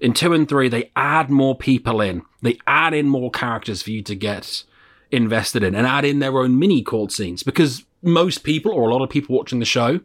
In 0.00 0.12
two 0.12 0.32
and 0.32 0.48
three, 0.48 0.68
they 0.68 0.90
add 0.94 1.30
more 1.30 1.56
people 1.56 2.00
in. 2.00 2.22
They 2.42 2.58
add 2.66 2.94
in 2.94 3.08
more 3.08 3.30
characters 3.30 3.82
for 3.82 3.90
you 3.90 4.02
to 4.02 4.14
get 4.14 4.64
invested 5.10 5.62
in 5.62 5.74
and 5.74 5.86
add 5.86 6.04
in 6.04 6.18
their 6.18 6.38
own 6.38 6.58
mini 6.58 6.82
court 6.82 7.12
scenes 7.12 7.42
because 7.42 7.84
most 8.02 8.42
people 8.44 8.72
or 8.72 8.88
a 8.88 8.92
lot 8.92 9.02
of 9.02 9.10
people 9.10 9.36
watching 9.36 9.58
the 9.58 9.64
show 9.64 10.00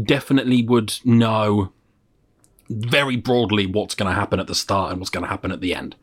definitely 0.00 0.62
would 0.62 0.98
know 1.04 1.72
very 2.70 3.16
broadly 3.16 3.66
what's 3.66 3.94
going 3.94 4.08
to 4.08 4.18
happen 4.18 4.40
at 4.40 4.46
the 4.46 4.54
start 4.54 4.90
and 4.90 5.00
what's 5.00 5.10
going 5.10 5.24
to 5.24 5.30
happen 5.30 5.52
at 5.52 5.60
the 5.60 5.74
end. 5.74 5.94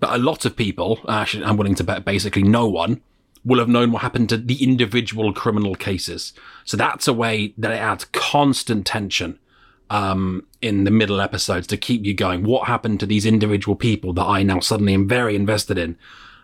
But 0.00 0.14
a 0.14 0.18
lot 0.18 0.44
of 0.44 0.56
people, 0.56 0.98
actually, 1.08 1.44
I'm 1.44 1.56
willing 1.56 1.76
to 1.76 1.84
bet 1.84 2.04
basically 2.04 2.42
no 2.42 2.68
one, 2.68 3.00
will 3.44 3.58
have 3.58 3.68
known 3.68 3.92
what 3.92 4.02
happened 4.02 4.28
to 4.28 4.36
the 4.36 4.62
individual 4.62 5.32
criminal 5.32 5.74
cases. 5.74 6.32
So 6.64 6.76
that's 6.76 7.08
a 7.08 7.12
way 7.12 7.54
that 7.58 7.72
it 7.72 7.80
adds 7.80 8.04
constant 8.12 8.86
tension 8.86 9.38
um, 9.90 10.46
in 10.60 10.84
the 10.84 10.90
middle 10.90 11.20
episodes 11.20 11.66
to 11.68 11.76
keep 11.76 12.04
you 12.04 12.14
going. 12.14 12.44
What 12.44 12.68
happened 12.68 13.00
to 13.00 13.06
these 13.06 13.26
individual 13.26 13.76
people 13.76 14.12
that 14.14 14.24
I 14.24 14.42
now 14.42 14.60
suddenly 14.60 14.94
am 14.94 15.08
very 15.08 15.34
invested 15.34 15.76
in? 15.76 15.98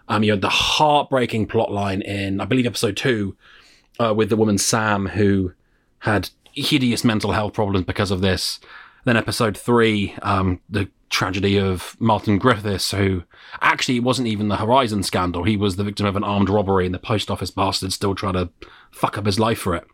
Um, 0.08 0.22
you 0.22 0.32
had 0.32 0.40
the 0.40 0.48
heartbreaking 0.48 1.46
plot 1.46 1.70
line 1.70 2.02
in, 2.02 2.40
I 2.40 2.46
believe, 2.46 2.66
episode 2.66 2.96
two, 2.96 3.36
uh, 4.00 4.14
with 4.14 4.28
the 4.30 4.36
woman 4.36 4.58
Sam 4.58 5.06
who 5.06 5.52
had 6.00 6.30
hideous 6.52 7.04
mental 7.04 7.32
health 7.32 7.52
problems 7.52 7.84
because 7.84 8.10
of 8.10 8.20
this. 8.20 8.58
Then 9.08 9.16
episode 9.16 9.56
three, 9.56 10.14
um, 10.20 10.60
the 10.68 10.90
tragedy 11.08 11.58
of 11.58 11.96
Martin 11.98 12.36
Griffiths, 12.36 12.90
who 12.90 13.22
actually 13.62 14.00
wasn't 14.00 14.28
even 14.28 14.48
the 14.48 14.56
Horizon 14.56 15.02
scandal. 15.02 15.44
He 15.44 15.56
was 15.56 15.76
the 15.76 15.84
victim 15.84 16.04
of 16.04 16.14
an 16.14 16.24
armed 16.24 16.50
robbery, 16.50 16.84
and 16.84 16.94
the 16.94 16.98
post 16.98 17.30
office 17.30 17.50
bastard 17.50 17.94
still 17.94 18.14
trying 18.14 18.34
to 18.34 18.50
fuck 18.90 19.16
up 19.16 19.24
his 19.24 19.40
life 19.40 19.60
for 19.60 19.74
it. 19.74 19.86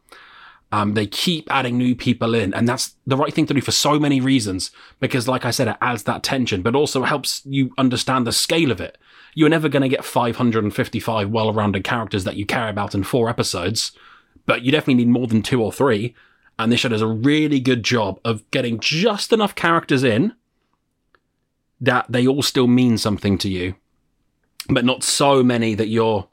Um, 0.73 0.95
they 0.95 1.07
keep 1.07 1.49
adding 1.49 1.79
new 1.79 1.95
people 1.95 2.35
in, 2.35 2.53
and 2.55 2.69
that's 2.69 2.97
the 3.07 3.17
right 3.17 3.33
thing 3.33 3.47
to 3.47 3.55
do 3.55 3.61
for 3.61 3.71
so 3.71 4.01
many 4.01 4.21
reasons. 4.21 4.73
Because, 4.99 5.29
like 5.29 5.45
I 5.45 5.53
said, 5.53 5.69
it 5.69 5.77
adds 5.81 6.03
that 6.03 6.25
tension, 6.25 6.63
but 6.63 6.75
also 6.75 7.05
helps 7.05 7.41
you 7.45 7.73
understand 7.79 8.27
the 8.27 8.33
scale 8.33 8.73
of 8.73 8.81
it. 8.81 8.99
You're 9.33 9.49
never 9.49 9.69
going 9.69 9.83
to 9.85 9.89
get 9.89 10.05
555 10.05 11.31
well-rounded 11.31 11.85
characters 11.85 12.25
that 12.25 12.35
you 12.35 12.47
care 12.47 12.69
about 12.69 12.97
in 12.97 13.05
four 13.05 13.29
episodes, 13.29 13.93
but 14.45 14.63
you 14.63 14.73
definitely 14.73 15.05
need 15.05 15.13
more 15.13 15.29
than 15.29 15.43
two 15.43 15.63
or 15.63 15.71
three. 15.71 16.17
And 16.59 16.71
this 16.71 16.81
show 16.81 16.89
does 16.89 17.03
a 17.03 17.07
really 17.07 17.61
good 17.61 17.83
job 17.83 18.21
of 18.25 18.49
getting 18.51 18.79
just 18.79 19.33
enough 19.33 19.55
characters 19.55 20.05
in 20.05 20.35
that 21.81 22.07
they 22.09 22.27
all 22.27 22.43
still 22.43 22.67
mean 22.67 22.97
something 22.97 23.37
to 23.39 23.49
you, 23.49 23.75
but 24.69 24.85
not 24.85 25.03
so 25.03 25.43
many 25.43 25.75
that 25.75 25.89
you're, 25.89 26.29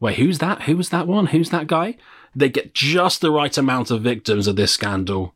wait, 0.00 0.16
who's 0.18 0.38
that? 0.38 0.62
Who 0.62 0.76
was 0.76 0.90
that 0.90 1.06
one? 1.06 1.26
Who's 1.26 1.50
that 1.50 1.66
guy? 1.66 1.96
They 2.34 2.48
get 2.48 2.74
just 2.74 3.20
the 3.20 3.30
right 3.30 3.56
amount 3.56 3.90
of 3.90 4.02
victims 4.02 4.46
of 4.46 4.56
this 4.56 4.72
scandal 4.72 5.34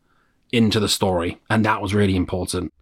into 0.52 0.78
the 0.78 0.88
story, 0.88 1.40
and 1.48 1.64
that 1.64 1.80
was 1.80 1.94
really 1.94 2.16
important. 2.16 2.72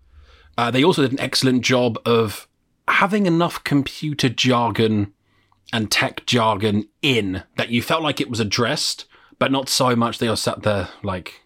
Uh, 0.58 0.70
they 0.70 0.84
also 0.84 1.02
did 1.02 1.12
an 1.12 1.20
excellent 1.20 1.62
job 1.62 1.98
of 2.04 2.48
having 2.88 3.26
enough 3.26 3.62
computer 3.64 4.28
jargon 4.28 5.12
and 5.72 5.90
tech 5.90 6.26
jargon 6.26 6.88
in 7.00 7.42
that 7.56 7.70
you 7.70 7.80
felt 7.80 8.02
like 8.02 8.20
it 8.20 8.28
was 8.28 8.40
addressed, 8.40 9.06
but 9.38 9.52
not 9.52 9.68
so 9.68 9.96
much 9.96 10.18
they 10.18 10.28
are 10.28 10.36
sat 10.36 10.62
there 10.62 10.88
like, 11.02 11.41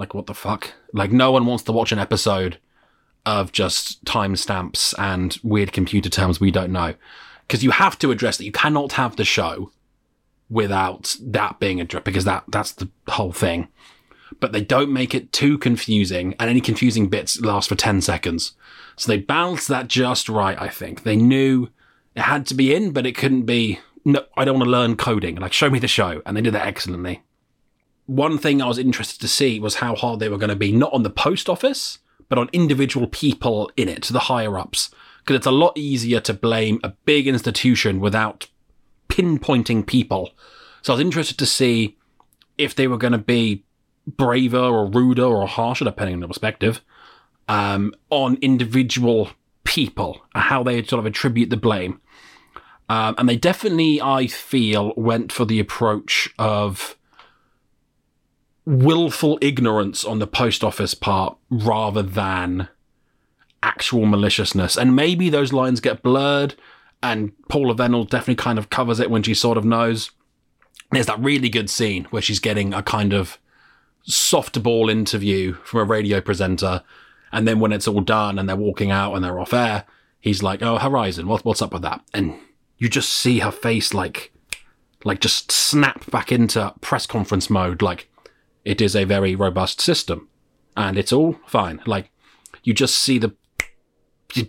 like 0.00 0.14
what 0.14 0.26
the 0.26 0.34
fuck? 0.34 0.72
Like 0.94 1.12
no 1.12 1.30
one 1.30 1.44
wants 1.44 1.62
to 1.64 1.72
watch 1.72 1.92
an 1.92 1.98
episode 1.98 2.58
of 3.26 3.52
just 3.52 4.02
timestamps 4.04 4.94
and 4.98 5.36
weird 5.42 5.72
computer 5.72 6.08
terms 6.08 6.40
we 6.40 6.50
don't 6.50 6.72
know. 6.72 6.94
Because 7.46 7.62
you 7.62 7.70
have 7.70 7.98
to 7.98 8.10
address 8.10 8.38
that. 8.38 8.46
You 8.46 8.52
cannot 8.52 8.92
have 8.92 9.16
the 9.16 9.24
show 9.24 9.70
without 10.48 11.16
that 11.20 11.60
being 11.60 11.80
addressed, 11.80 12.04
because 12.04 12.24
that, 12.24 12.44
that's 12.48 12.72
the 12.72 12.88
whole 13.08 13.32
thing. 13.32 13.68
But 14.40 14.52
they 14.52 14.62
don't 14.62 14.92
make 14.92 15.14
it 15.14 15.32
too 15.32 15.58
confusing, 15.58 16.34
and 16.38 16.48
any 16.48 16.62
confusing 16.62 17.08
bits 17.08 17.38
last 17.40 17.68
for 17.68 17.74
10 17.74 18.00
seconds. 18.00 18.52
So 18.96 19.12
they 19.12 19.18
balanced 19.18 19.68
that 19.68 19.88
just 19.88 20.28
right, 20.28 20.60
I 20.60 20.68
think. 20.68 21.02
They 21.02 21.16
knew 21.16 21.68
it 22.14 22.22
had 22.22 22.46
to 22.46 22.54
be 22.54 22.74
in, 22.74 22.92
but 22.92 23.04
it 23.04 23.16
couldn't 23.16 23.42
be, 23.42 23.80
no, 24.04 24.24
I 24.36 24.44
don't 24.44 24.54
want 24.54 24.64
to 24.66 24.70
learn 24.70 24.96
coding. 24.96 25.36
Like, 25.36 25.52
show 25.52 25.68
me 25.68 25.78
the 25.78 25.88
show. 25.88 26.22
And 26.24 26.36
they 26.36 26.40
did 26.40 26.54
that 26.54 26.66
excellently. 26.66 27.22
One 28.06 28.38
thing 28.38 28.60
I 28.60 28.66
was 28.66 28.78
interested 28.78 29.20
to 29.20 29.28
see 29.28 29.60
was 29.60 29.76
how 29.76 29.94
hard 29.94 30.20
they 30.20 30.28
were 30.28 30.38
going 30.38 30.50
to 30.50 30.56
be, 30.56 30.72
not 30.72 30.92
on 30.92 31.02
the 31.02 31.10
post 31.10 31.48
office, 31.48 31.98
but 32.28 32.38
on 32.38 32.50
individual 32.52 33.06
people 33.06 33.70
in 33.76 33.88
it, 33.88 34.04
the 34.04 34.20
higher 34.20 34.58
ups. 34.58 34.90
Because 35.18 35.36
it's 35.36 35.46
a 35.46 35.52
lot 35.52 35.76
easier 35.76 36.20
to 36.20 36.34
blame 36.34 36.80
a 36.82 36.90
big 37.04 37.28
institution 37.28 38.00
without 38.00 38.48
pinpointing 39.08 39.86
people. 39.86 40.30
So 40.82 40.92
I 40.92 40.96
was 40.96 41.04
interested 41.04 41.38
to 41.38 41.46
see 41.46 41.98
if 42.56 42.74
they 42.74 42.88
were 42.88 42.96
going 42.96 43.12
to 43.12 43.18
be 43.18 43.64
braver 44.06 44.58
or 44.58 44.86
ruder 44.86 45.24
or 45.24 45.46
harsher, 45.46 45.84
depending 45.84 46.14
on 46.14 46.20
the 46.20 46.28
perspective, 46.28 46.80
um, 47.48 47.94
on 48.08 48.38
individual 48.40 49.30
people, 49.64 50.22
how 50.34 50.62
they 50.62 50.82
sort 50.82 51.00
of 51.00 51.06
attribute 51.06 51.50
the 51.50 51.56
blame. 51.56 52.00
Um, 52.88 53.14
and 53.18 53.28
they 53.28 53.36
definitely, 53.36 54.00
I 54.00 54.26
feel, 54.26 54.92
went 54.96 55.30
for 55.30 55.44
the 55.44 55.60
approach 55.60 56.32
of 56.38 56.96
willful 58.64 59.38
ignorance 59.40 60.04
on 60.04 60.18
the 60.18 60.26
post 60.26 60.62
office 60.62 60.94
part 60.94 61.36
rather 61.50 62.02
than 62.02 62.68
actual 63.62 64.06
maliciousness. 64.06 64.76
And 64.76 64.96
maybe 64.96 65.30
those 65.30 65.52
lines 65.52 65.80
get 65.80 66.02
blurred, 66.02 66.54
and 67.02 67.32
Paula 67.48 67.74
Vennells 67.74 68.10
definitely 68.10 68.36
kind 68.36 68.58
of 68.58 68.70
covers 68.70 69.00
it 69.00 69.10
when 69.10 69.22
she 69.22 69.34
sort 69.34 69.58
of 69.58 69.64
knows. 69.64 70.10
There's 70.92 71.06
that 71.06 71.20
really 71.20 71.48
good 71.48 71.70
scene 71.70 72.04
where 72.10 72.22
she's 72.22 72.40
getting 72.40 72.74
a 72.74 72.82
kind 72.82 73.12
of 73.12 73.38
softball 74.08 74.90
interview 74.90 75.54
from 75.64 75.80
a 75.80 75.84
radio 75.84 76.20
presenter, 76.20 76.82
and 77.32 77.46
then 77.46 77.60
when 77.60 77.72
it's 77.72 77.88
all 77.88 78.00
done 78.00 78.38
and 78.38 78.48
they're 78.48 78.56
walking 78.56 78.90
out 78.90 79.14
and 79.14 79.24
they're 79.24 79.38
off 79.38 79.52
air, 79.52 79.84
he's 80.20 80.42
like, 80.42 80.62
"Oh, 80.62 80.78
Horizon, 80.78 81.26
what, 81.26 81.44
what's 81.44 81.62
up 81.62 81.72
with 81.72 81.82
that?" 81.82 82.02
And 82.12 82.38
you 82.78 82.88
just 82.88 83.10
see 83.10 83.40
her 83.40 83.52
face 83.52 83.94
like, 83.94 84.32
like 85.04 85.20
just 85.20 85.52
snap 85.52 86.10
back 86.10 86.32
into 86.32 86.74
press 86.80 87.06
conference 87.06 87.48
mode, 87.48 87.82
like 87.82 88.09
it 88.64 88.80
is 88.80 88.94
a 88.94 89.04
very 89.04 89.34
robust 89.34 89.80
system 89.80 90.28
and 90.76 90.98
it's 90.98 91.12
all 91.12 91.36
fine. 91.46 91.80
Like 91.86 92.10
you 92.62 92.74
just 92.74 92.96
see 92.96 93.18
the 93.18 93.34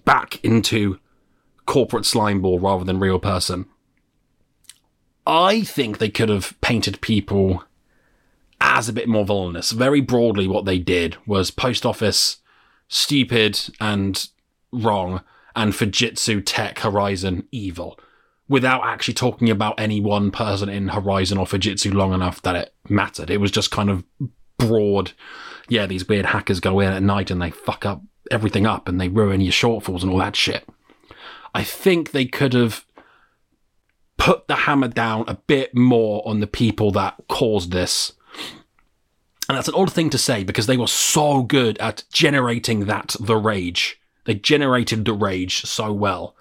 back 0.06 0.44
into 0.44 1.00
corporate 1.66 2.06
slime 2.06 2.42
ball 2.42 2.60
rather 2.60 2.84
than 2.84 3.00
real 3.00 3.20
person. 3.20 3.66
I 5.26 5.62
think 5.62 5.98
they 5.98 6.10
could 6.10 6.30
have 6.30 6.60
painted 6.62 7.02
people 7.02 7.64
as 8.60 8.90
a 8.90 8.94
bit 8.94 9.08
more 9.08 9.26
villainous. 9.26 9.72
Very 9.72 10.02
broadly, 10.02 10.48
what 10.48 10.66
they 10.66 10.80
did 10.80 11.18
was 11.26 11.52
post 11.52 11.86
office 11.86 12.38
stupid 12.88 13.60
and 13.80 14.28
wrong, 14.72 15.22
and 15.56 15.74
Fujitsu 15.74 16.42
Tech 16.46 16.80
Horizon 16.80 17.48
evil 17.52 18.00
without 18.52 18.84
actually 18.84 19.14
talking 19.14 19.50
about 19.50 19.80
any 19.80 20.02
one 20.02 20.30
person 20.30 20.68
in 20.68 20.90
Horizon 20.90 21.38
or 21.38 21.46
Fujitsu 21.46 21.94
long 21.94 22.14
enough 22.14 22.42
that 22.42 22.54
it 22.54 22.74
mattered. 22.90 23.30
It 23.30 23.40
was 23.40 23.50
just 23.50 23.72
kind 23.72 23.90
of 23.90 24.04
broad. 24.58 25.14
Yeah, 25.70 25.86
these 25.86 26.06
weird 26.06 26.26
hackers 26.26 26.60
go 26.60 26.82
in 26.82 26.92
at 26.92 27.02
night 27.02 27.32
and 27.32 27.42
they 27.42 27.50
fuck 27.50 27.86
up 27.86 28.02
everything 28.30 28.68
up 28.68 28.90
and 28.90 29.00
they 29.00 29.08
ruin 29.08 29.40
your 29.40 29.54
shortfalls 29.54 30.02
and 30.02 30.12
all 30.12 30.18
that 30.18 30.36
shit. 30.36 30.68
I 31.56 31.64
think 31.64 32.12
they 32.12 32.26
could 32.26 32.52
have 32.52 32.86
put 34.18 34.50
the 34.50 34.56
hammer 34.56 34.90
down 34.90 35.24
a 35.30 35.36
bit 35.36 35.74
more 35.74 36.22
on 36.28 36.42
the 36.42 36.48
people 36.48 36.92
that 36.92 37.16
caused 37.30 37.72
this. 37.72 38.12
And 39.48 39.58
that's 39.58 39.70
an 39.70 39.76
odd 39.76 39.94
thing 39.94 40.10
to 40.10 40.18
say 40.18 40.44
because 40.44 40.68
they 40.68 40.76
were 40.76 40.88
so 40.88 41.44
good 41.44 41.78
at 41.78 42.04
generating 42.12 42.82
that, 42.88 43.16
the 43.18 43.38
rage. 43.38 44.02
They 44.26 44.36
generated 44.36 45.06
the 45.06 45.14
rage 45.14 45.62
so 45.62 45.94
well. 45.94 46.36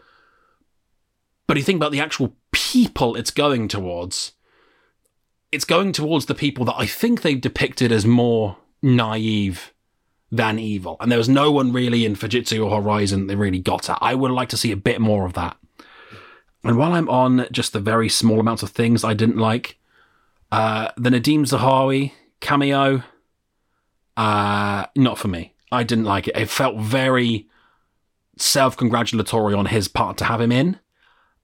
But 1.50 1.56
you 1.56 1.64
think 1.64 1.78
about 1.78 1.90
the 1.90 1.98
actual 1.98 2.36
people 2.52 3.16
it's 3.16 3.32
going 3.32 3.66
towards, 3.66 4.34
it's 5.50 5.64
going 5.64 5.90
towards 5.90 6.26
the 6.26 6.34
people 6.36 6.64
that 6.66 6.76
I 6.78 6.86
think 6.86 7.22
they've 7.22 7.40
depicted 7.40 7.90
as 7.90 8.06
more 8.06 8.58
naive 8.82 9.74
than 10.30 10.60
evil. 10.60 10.96
And 11.00 11.10
there 11.10 11.18
was 11.18 11.28
no 11.28 11.50
one 11.50 11.72
really 11.72 12.04
in 12.04 12.14
Fujitsu 12.14 12.64
or 12.64 12.80
Horizon 12.80 13.26
they 13.26 13.34
really 13.34 13.58
got 13.58 13.90
at. 13.90 13.98
I 14.00 14.14
would 14.14 14.30
like 14.30 14.48
to 14.50 14.56
see 14.56 14.70
a 14.70 14.76
bit 14.76 15.00
more 15.00 15.26
of 15.26 15.32
that. 15.32 15.56
And 16.62 16.78
while 16.78 16.92
I'm 16.92 17.08
on 17.08 17.48
just 17.50 17.72
the 17.72 17.80
very 17.80 18.08
small 18.08 18.38
amounts 18.38 18.62
of 18.62 18.70
things 18.70 19.02
I 19.02 19.14
didn't 19.14 19.38
like, 19.38 19.76
uh, 20.52 20.92
the 20.96 21.10
Nadhim 21.10 21.40
Zahawi 21.40 22.12
cameo, 22.38 23.02
uh, 24.16 24.86
not 24.94 25.18
for 25.18 25.26
me. 25.26 25.54
I 25.72 25.82
didn't 25.82 26.04
like 26.04 26.28
it. 26.28 26.36
It 26.36 26.48
felt 26.48 26.76
very 26.76 27.48
self 28.36 28.76
congratulatory 28.76 29.54
on 29.54 29.66
his 29.66 29.88
part 29.88 30.16
to 30.18 30.26
have 30.26 30.40
him 30.40 30.52
in. 30.52 30.78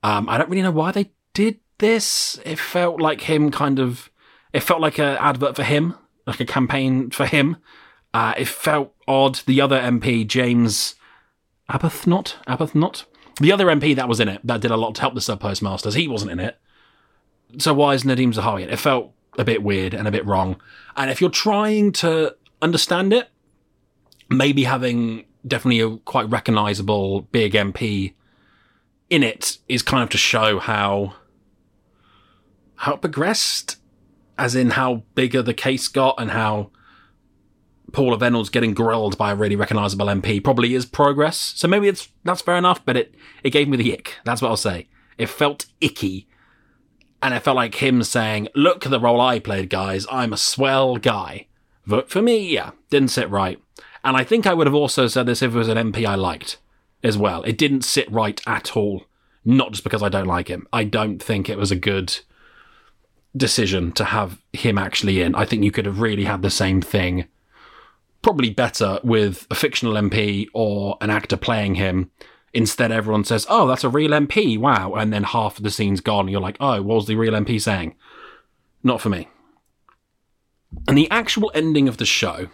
Um, 0.06 0.28
I 0.28 0.38
don't 0.38 0.48
really 0.48 0.62
know 0.62 0.70
why 0.70 0.92
they 0.92 1.10
did 1.34 1.58
this. 1.78 2.38
It 2.44 2.60
felt 2.60 3.00
like 3.00 3.22
him 3.22 3.50
kind 3.50 3.80
of. 3.80 4.08
It 4.52 4.60
felt 4.60 4.80
like 4.80 5.00
an 5.00 5.16
advert 5.18 5.56
for 5.56 5.64
him, 5.64 5.96
like 6.28 6.38
a 6.38 6.44
campaign 6.44 7.10
for 7.10 7.26
him. 7.26 7.56
Uh, 8.14 8.32
it 8.38 8.46
felt 8.46 8.94
odd. 9.08 9.40
The 9.46 9.60
other 9.60 9.80
MP, 9.80 10.24
James 10.24 10.94
Arbuthnot, 11.68 12.34
Arbuthnot, 12.46 13.04
the 13.40 13.50
other 13.50 13.66
MP 13.66 13.96
that 13.96 14.08
was 14.08 14.20
in 14.20 14.28
it, 14.28 14.40
that 14.44 14.60
did 14.60 14.70
a 14.70 14.76
lot 14.76 14.94
to 14.94 15.00
help 15.00 15.14
the 15.14 15.20
sub 15.20 15.40
postmasters, 15.40 15.94
he 15.94 16.06
wasn't 16.06 16.30
in 16.30 16.38
it. 16.38 16.56
So 17.58 17.74
why 17.74 17.94
is 17.94 18.04
Nadhim 18.04 18.32
Zahawi 18.32 18.62
it? 18.62 18.72
It 18.72 18.78
felt 18.78 19.12
a 19.36 19.44
bit 19.44 19.64
weird 19.64 19.92
and 19.92 20.06
a 20.06 20.12
bit 20.12 20.24
wrong. 20.24 20.60
And 20.96 21.10
if 21.10 21.20
you're 21.20 21.30
trying 21.30 21.90
to 21.92 22.36
understand 22.62 23.12
it, 23.12 23.28
maybe 24.30 24.62
having 24.62 25.24
definitely 25.44 25.80
a 25.80 25.96
quite 25.98 26.30
recognizable 26.30 27.22
big 27.22 27.54
MP 27.54 28.14
in 29.10 29.22
it 29.22 29.58
is 29.68 29.82
kind 29.82 30.02
of 30.02 30.10
to 30.10 30.18
show 30.18 30.58
how 30.58 31.14
how 32.76 32.94
it 32.94 33.00
progressed, 33.00 33.76
as 34.36 34.54
in 34.54 34.70
how 34.70 35.02
bigger 35.14 35.42
the 35.42 35.54
case 35.54 35.88
got 35.88 36.14
and 36.18 36.32
how 36.32 36.70
Paula 37.92 38.18
Vennells's 38.18 38.50
getting 38.50 38.74
grilled 38.74 39.16
by 39.16 39.32
a 39.32 39.34
really 39.34 39.56
recognisable 39.56 40.06
MP 40.06 40.42
probably 40.42 40.74
is 40.74 40.84
progress. 40.84 41.54
So 41.56 41.68
maybe 41.68 41.88
it's 41.88 42.08
that's 42.24 42.42
fair 42.42 42.56
enough, 42.56 42.84
but 42.84 42.96
it 42.96 43.14
it 43.42 43.50
gave 43.50 43.68
me 43.68 43.76
the 43.76 43.92
ick. 43.92 44.14
That's 44.24 44.42
what 44.42 44.48
I'll 44.48 44.56
say. 44.56 44.88
It 45.18 45.28
felt 45.28 45.66
icky. 45.80 46.28
And 47.22 47.32
it 47.32 47.42
felt 47.42 47.56
like 47.56 47.76
him 47.76 48.02
saying, 48.02 48.48
Look 48.54 48.84
at 48.84 48.90
the 48.90 49.00
role 49.00 49.20
I 49.20 49.38
played, 49.38 49.70
guys. 49.70 50.06
I'm 50.10 50.34
a 50.34 50.36
swell 50.36 50.96
guy. 50.96 51.46
Vote 51.86 52.10
for 52.10 52.20
me, 52.20 52.52
yeah, 52.52 52.72
didn't 52.90 53.08
sit 53.08 53.30
right. 53.30 53.60
And 54.04 54.16
I 54.16 54.22
think 54.22 54.46
I 54.46 54.54
would 54.54 54.66
have 54.66 54.74
also 54.74 55.06
said 55.06 55.26
this 55.26 55.40
if 55.40 55.54
it 55.54 55.58
was 55.58 55.68
an 55.68 55.78
MP 55.78 56.04
I 56.04 56.14
liked 56.14 56.58
as 57.06 57.16
well. 57.16 57.42
It 57.44 57.56
didn't 57.56 57.82
sit 57.82 58.10
right 58.10 58.40
at 58.46 58.76
all. 58.76 59.04
Not 59.44 59.72
just 59.72 59.84
because 59.84 60.02
I 60.02 60.08
don't 60.08 60.26
like 60.26 60.48
him. 60.48 60.66
I 60.72 60.84
don't 60.84 61.22
think 61.22 61.48
it 61.48 61.56
was 61.56 61.70
a 61.70 61.76
good 61.76 62.18
decision 63.36 63.92
to 63.92 64.04
have 64.04 64.40
him 64.52 64.78
actually 64.78 65.22
in. 65.22 65.34
I 65.34 65.44
think 65.44 65.62
you 65.62 65.70
could 65.70 65.86
have 65.86 66.00
really 66.00 66.24
had 66.24 66.42
the 66.42 66.50
same 66.50 66.82
thing, 66.82 67.26
probably 68.22 68.50
better 68.50 68.98
with 69.04 69.46
a 69.50 69.54
fictional 69.54 69.94
MP 69.94 70.48
or 70.52 70.96
an 71.00 71.10
actor 71.10 71.36
playing 71.36 71.76
him. 71.76 72.10
Instead, 72.52 72.90
everyone 72.90 73.24
says, 73.24 73.46
Oh, 73.48 73.68
that's 73.68 73.84
a 73.84 73.88
real 73.88 74.12
MP. 74.12 74.58
Wow. 74.58 74.94
And 74.94 75.12
then 75.12 75.24
half 75.24 75.58
of 75.58 75.62
the 75.62 75.70
scene's 75.70 76.00
gone. 76.00 76.28
You're 76.28 76.40
like, 76.40 76.56
Oh, 76.58 76.82
what 76.82 76.96
was 76.96 77.06
the 77.06 77.16
real 77.16 77.34
MP 77.34 77.60
saying? 77.60 77.94
Not 78.82 79.00
for 79.00 79.10
me. 79.10 79.28
And 80.88 80.96
the 80.96 81.10
actual 81.10 81.52
ending 81.54 81.88
of 81.88 81.98
the 81.98 82.06
show. 82.06 82.48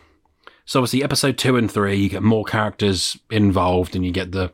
So, 0.65 0.81
obviously, 0.81 1.03
episode 1.03 1.39
two 1.39 1.57
and 1.57 1.71
three, 1.71 1.97
you 1.97 2.09
get 2.09 2.23
more 2.23 2.45
characters 2.45 3.19
involved 3.31 3.97
and 3.97 4.05
you 4.05 4.13
get 4.13 4.33
the 4.33 4.53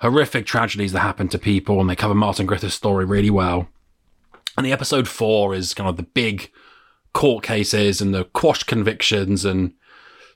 horrific 0.00 0.46
tragedies 0.46 0.92
that 0.92 1.00
happen 1.00 1.28
to 1.28 1.38
people, 1.38 1.80
and 1.80 1.90
they 1.90 1.96
cover 1.96 2.14
Martin 2.14 2.46
Griffith's 2.46 2.74
story 2.74 3.04
really 3.04 3.30
well. 3.30 3.68
And 4.56 4.64
the 4.64 4.72
episode 4.72 5.06
four 5.06 5.54
is 5.54 5.74
kind 5.74 5.88
of 5.88 5.96
the 5.96 6.02
big 6.02 6.50
court 7.12 7.44
cases 7.44 8.00
and 8.00 8.14
the 8.14 8.24
quashed 8.24 8.66
convictions, 8.66 9.44
and 9.44 9.72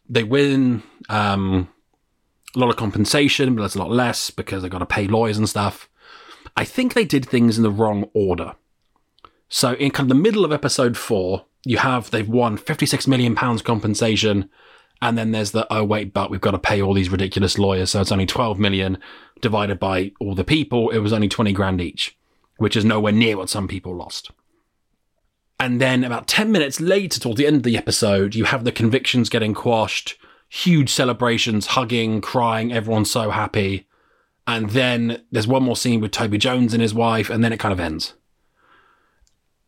they 0.09 0.25
win 0.25 0.83
um, 1.09 1.69
a 2.55 2.59
lot 2.59 2.71
of 2.71 2.77
compensation, 2.77 3.55
but 3.55 3.63
there's 3.63 3.75
a 3.75 3.79
lot 3.79 3.91
less 3.91 4.31
because 4.31 4.63
they've 4.63 4.71
got 4.71 4.79
to 4.79 4.87
pay 4.87 5.07
lawyers 5.07 5.39
and 5.39 5.49
stuff. 5.49 5.89
I 6.57 6.65
think 6.65 6.93
they 6.93 7.05
did 7.05 7.25
things 7.25 7.57
in 7.57 7.63
the 7.63 7.71
wrong 7.71 8.11
order. 8.13 8.55
So 9.49 9.73
in 9.75 9.91
kind 9.91 10.11
of 10.11 10.17
the 10.17 10.23
middle 10.23 10.45
of 10.45 10.53
episode 10.53 10.97
four, 10.97 11.47
you 11.65 11.79
have 11.79 12.11
they've 12.11 12.29
won 12.29 12.57
56 12.57 13.07
million 13.07 13.35
pounds 13.35 13.63
compensation 13.63 14.51
and 15.03 15.19
then 15.19 15.33
there's 15.33 15.51
the 15.51 15.67
oh 15.71 15.85
wait 15.85 16.15
but 16.15 16.31
we've 16.31 16.41
got 16.41 16.53
to 16.53 16.59
pay 16.59 16.81
all 16.81 16.95
these 16.95 17.11
ridiculous 17.11 17.59
lawyers. 17.59 17.91
So 17.91 18.01
it's 18.01 18.13
only 18.13 18.25
12 18.25 18.59
million 18.59 18.97
divided 19.43 19.79
by 19.79 20.13
all 20.21 20.35
the 20.35 20.45
people. 20.45 20.89
It 20.91 20.99
was 20.99 21.13
only 21.13 21.29
20 21.29 21.53
grand 21.53 21.83
each 21.83 22.17
which 22.57 22.77
is 22.77 22.85
nowhere 22.85 23.13
near 23.13 23.37
what 23.37 23.51
some 23.51 23.67
people 23.67 23.95
lost. 23.97 24.31
And 25.59 25.81
then 25.81 26.05
about 26.05 26.29
10 26.29 26.53
minutes 26.53 26.81
later 26.81 27.19
towards 27.19 27.39
the 27.39 27.47
end 27.47 27.57
of 27.57 27.63
the 27.65 27.77
episode 27.77 28.35
you 28.35 28.45
have 28.45 28.65
the 28.65 28.73
convictions 28.73 29.29
getting 29.29 29.53
quashed 29.53 30.17
huge 30.49 30.91
celebrations 30.91 31.67
hugging 31.67 32.21
crying 32.21 32.73
everyone's 32.73 33.11
so 33.11 33.31
happy. 33.31 33.89
And 34.47 34.71
then 34.71 35.23
there's 35.31 35.47
one 35.47 35.65
more 35.65 35.77
scene 35.77 36.01
with 36.01 36.13
toby 36.13 36.39
jones 36.39 36.73
and 36.73 36.83
his 36.83 36.95
wife 36.95 37.29
and 37.29 37.43
then 37.43 37.53
it 37.53 37.61
kind 37.61 37.73
of 37.73 37.81
ends. 37.81 38.15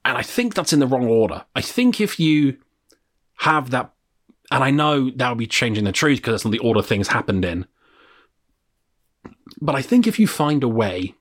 And 0.05 0.17
I 0.17 0.23
think 0.23 0.55
that's 0.55 0.73
in 0.73 0.81
the 0.81 0.87
wrong 0.87 1.07
order. 1.07 1.45
I 1.57 1.63
think 1.63 2.01
if 2.01 2.21
you 2.21 2.59
have 3.39 3.71
that, 3.71 3.94
and 4.51 4.63
I 4.63 4.71
know 4.71 5.11
that'll 5.11 5.37
be 5.37 5.47
changing 5.47 5.85
the 5.85 5.93
truth 5.93 6.19
because 6.19 6.35
that's 6.35 6.45
not 6.45 6.53
the 6.53 6.59
order 6.59 6.83
things 6.83 7.09
happened 7.09 7.45
in. 7.45 7.67
But 9.61 9.75
I 9.75 9.83
think 9.83 10.07
if 10.07 10.19
you 10.19 10.27
find 10.27 10.63
a 10.63 10.69
way 10.69 11.15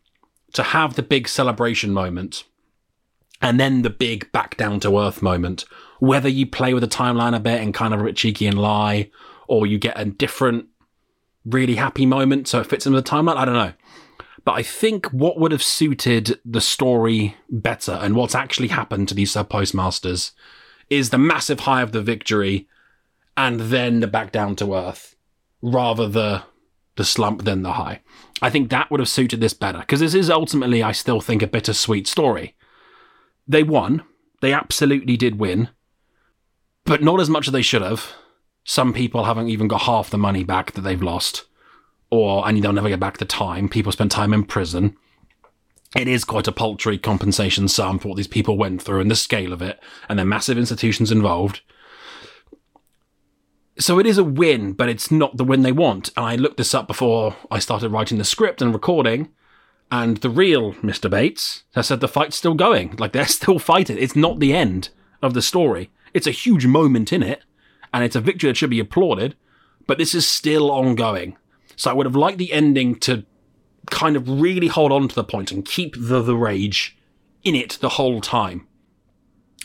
to 0.53 0.63
have 0.63 0.96
the 0.96 1.03
big 1.03 1.27
celebration 1.27 1.92
moment 1.92 2.44
and 3.42 3.60
then 3.60 3.82
the 3.82 3.89
big 3.89 4.32
back 4.32 4.58
down 4.58 4.80
to 4.82 5.00
earth 5.00 5.22
moment, 5.22 5.65
whether 6.00 6.30
you 6.30 6.46
play 6.46 6.74
with 6.74 6.82
the 6.82 6.88
timeline 6.88 7.36
a 7.36 7.39
bit 7.39 7.62
and 7.62 7.74
kind 7.74 7.94
of 7.94 8.01
a 8.01 8.03
bit 8.03 8.15
cheeky 8.15 8.46
and 8.46 8.60
lie, 8.60 9.10
or 9.48 9.65
you 9.65 9.77
get 9.77 10.00
a 10.00 10.06
different, 10.06 10.65
really 11.46 11.75
happy 11.75 12.06
moment 12.06 12.48
so 12.48 12.60
it 12.60 12.68
fits 12.68 12.86
into 12.86 13.00
the 13.00 13.08
timeline, 13.08 13.38
I 13.38 13.46
don't 13.46 13.53
know. 13.53 13.74
But 14.46 14.53
I 14.53 14.63
think 14.63 15.08
what 15.08 15.39
would 15.39 15.51
have 15.51 15.63
suited 15.63 16.39
the 16.44 16.62
story 16.62 17.36
better 17.50 17.94
and 17.94 18.15
what's 18.15 18.36
actually 18.36 18.68
happened 18.70 19.08
to 19.10 19.15
these 19.15 19.32
sub 19.32 19.50
postmasters 19.50 20.34
is 20.89 21.10
the 21.10 21.18
massive 21.18 21.62
high 21.62 21.82
of 21.82 21.94
the 21.94 22.01
victory 22.01 22.68
and 23.36 23.60
then 23.60 24.00
the 24.00 24.08
back 24.08 24.32
down 24.32 24.56
to 24.58 24.75
earth 24.75 25.16
rather 25.62 26.08
the 26.08 26.43
the 26.96 27.04
slump 27.06 27.43
than 27.43 27.63
the 27.63 27.74
high. 27.74 28.02
I 28.41 28.52
think 28.52 28.69
that 28.69 28.91
would 28.91 29.00
have 29.00 29.10
suited 29.10 29.39
this 29.39 29.54
better 29.54 29.80
because 29.80 30.00
this 30.00 30.13
is 30.13 30.30
ultimately, 30.30 30.84
I 30.84 30.91
still 30.91 31.22
think, 31.22 31.41
a 31.41 31.48
bittersweet 31.48 32.08
story. 32.08 32.56
They 33.48 33.63
won. 33.63 34.04
They 34.41 34.54
absolutely 34.54 35.17
did 35.17 35.39
win, 35.39 35.69
but 36.84 37.02
not 37.02 37.19
as 37.19 37.30
much 37.30 37.48
as 37.48 37.54
they 37.54 37.62
should 37.62 37.82
have. 37.82 38.12
Some 38.65 38.93
people 38.93 39.24
haven't 39.24 39.50
even 39.50 39.67
got 39.67 39.84
half 39.84 40.10
the 40.10 40.17
money 40.17 40.43
back 40.43 40.74
that 40.74 40.82
they've 40.82 41.02
lost 41.02 41.46
or 42.13 42.48
and 42.48 42.63
they'll 42.63 42.72
never 42.72 42.89
get 42.89 43.00
back 43.00 43.17
the 43.17 43.26
time. 43.26 43.67
People 43.67 43.91
spend 43.91 44.12
time 44.12 44.36
in 44.36 44.43
prison. 44.43 44.96
It 45.96 46.08
is 46.08 46.24
quite 46.24 46.48
a 46.48 46.52
paltry 46.52 47.00
compensation 47.00 47.67
sum 47.67 47.98
for 47.98 48.10
what 48.10 48.17
these 48.17 48.28
people 48.28 48.56
went 48.56 48.84
through 48.84 49.00
and 49.00 49.10
the 49.10 49.15
scale 49.15 49.52
of 49.52 49.63
it, 49.63 49.80
and 50.08 50.19
the 50.19 50.26
massive 50.26 50.56
institutions 50.56 51.12
involved. 51.12 51.62
So 53.84 54.00
it 54.00 54.06
is 54.06 54.17
a 54.17 54.24
win, 54.24 54.72
but 54.72 54.88
it's 54.88 55.12
not 55.12 55.36
the 55.36 55.43
win 55.43 55.63
they 55.63 55.74
want. 55.74 56.10
And 56.15 56.26
I 56.26 56.38
looked 56.38 56.56
this 56.56 56.74
up 56.74 56.88
before 56.88 57.36
I 57.52 57.60
started 57.60 57.89
writing 57.89 58.17
the 58.17 58.24
script 58.24 58.62
and 58.62 58.72
recording, 58.72 59.28
and 59.91 60.15
the 60.15 60.30
real 60.30 60.72
Mr. 60.76 61.10
Bates 61.10 61.65
has 61.76 61.88
said 61.88 62.00
the 62.00 62.08
fight's 62.08 62.38
still 62.38 62.54
going. 62.54 62.96
Like 62.98 63.12
they're 63.12 63.28
still 63.28 63.60
fighting. 63.60 63.98
It's 63.98 64.15
not 64.15 64.39
the 64.39 64.54
end 64.54 64.88
of 65.22 65.34
the 65.34 65.41
story. 65.41 65.91
It's 66.13 66.28
a 66.28 66.32
huge 66.32 66.65
moment 66.65 67.12
in 67.12 67.22
it, 67.22 67.43
and 67.93 68.06
it's 68.06 68.15
a 68.15 68.22
victory 68.22 68.52
that 68.52 68.56
should 68.56 68.69
be 68.69 68.80
applauded, 68.80 69.36
but 69.86 69.98
this 69.98 70.15
is 70.15 70.26
still 70.26 70.72
ongoing. 70.72 71.36
So 71.76 71.91
I 71.91 71.93
would 71.93 72.06
have 72.06 72.15
liked 72.15 72.38
the 72.38 72.54
ending 72.54 72.96
to 73.00 73.26
kind 73.91 74.15
of 74.15 74.30
really 74.30 74.67
hold 74.67 74.93
on 74.93 75.10
to 75.10 75.15
the 75.15 75.26
point 75.26 75.52
and 75.52 75.65
keep 75.65 75.96
the, 75.98 76.22
the 76.22 76.38
rage 76.38 76.98
in 77.43 77.54
it 77.54 77.80
the 77.82 77.89
whole 78.00 78.22
time. 78.22 78.65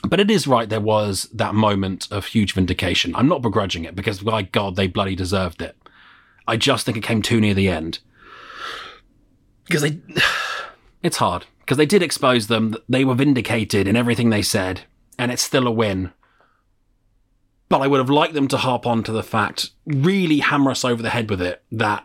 But 0.02 0.20
it 0.20 0.30
is 0.30 0.46
right, 0.46 0.68
there 0.68 0.80
was 0.80 1.28
that 1.32 1.54
moment 1.54 2.06
of 2.10 2.26
huge 2.26 2.52
vindication. 2.54 3.14
I'm 3.16 3.28
not 3.28 3.42
begrudging 3.42 3.84
it 3.84 3.96
because, 3.96 4.20
by 4.20 4.42
God, 4.42 4.76
they 4.76 4.86
bloody 4.86 5.16
deserved 5.16 5.60
it. 5.60 5.76
I 6.46 6.56
just 6.56 6.86
think 6.86 6.96
it 6.96 7.02
came 7.02 7.20
too 7.20 7.40
near 7.40 7.54
the 7.54 7.68
end. 7.68 7.98
Because 9.64 9.82
they. 9.82 10.00
It's 11.00 11.18
hard. 11.18 11.46
Because 11.60 11.76
they 11.76 11.86
did 11.86 12.02
expose 12.02 12.48
them, 12.48 12.74
they 12.88 13.04
were 13.04 13.14
vindicated 13.14 13.86
in 13.86 13.94
everything 13.94 14.30
they 14.30 14.42
said, 14.42 14.80
and 15.16 15.30
it's 15.30 15.42
still 15.42 15.68
a 15.68 15.70
win. 15.70 16.12
But 17.68 17.82
I 17.82 17.86
would 17.86 17.98
have 17.98 18.10
liked 18.10 18.34
them 18.34 18.48
to 18.48 18.56
harp 18.56 18.84
on 18.84 19.04
to 19.04 19.12
the 19.12 19.22
fact, 19.22 19.70
really 19.86 20.38
hammer 20.38 20.72
us 20.72 20.84
over 20.84 21.02
the 21.02 21.10
head 21.10 21.30
with 21.30 21.40
it, 21.40 21.62
that 21.70 22.04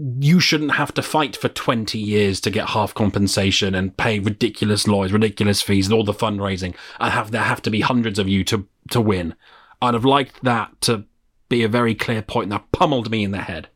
you 0.00 0.40
shouldn't 0.40 0.72
have 0.72 0.94
to 0.94 1.02
fight 1.02 1.36
for 1.36 1.50
20 1.50 1.98
years 1.98 2.40
to 2.40 2.50
get 2.50 2.70
half 2.70 2.94
compensation 2.94 3.74
and 3.74 3.96
pay 3.96 4.18
ridiculous 4.18 4.88
lawyers, 4.88 5.12
ridiculous 5.12 5.60
fees, 5.60 5.86
and 5.86 5.94
all 5.94 6.04
the 6.04 6.14
fundraising, 6.14 6.74
and 6.98 7.12
have 7.12 7.32
there 7.32 7.42
have 7.42 7.60
to 7.62 7.70
be 7.70 7.80
hundreds 7.80 8.18
of 8.18 8.26
you 8.26 8.42
to, 8.44 8.66
to 8.90 9.00
win. 9.00 9.34
I'd 9.82 9.94
have 9.94 10.06
liked 10.06 10.42
that 10.42 10.80
to 10.82 11.04
be 11.50 11.62
a 11.62 11.68
very 11.68 11.94
clear 11.94 12.22
point 12.22 12.48
that 12.48 12.72
pummeled 12.72 13.10
me 13.10 13.24
in 13.24 13.32
the 13.32 13.42
head. 13.42 13.68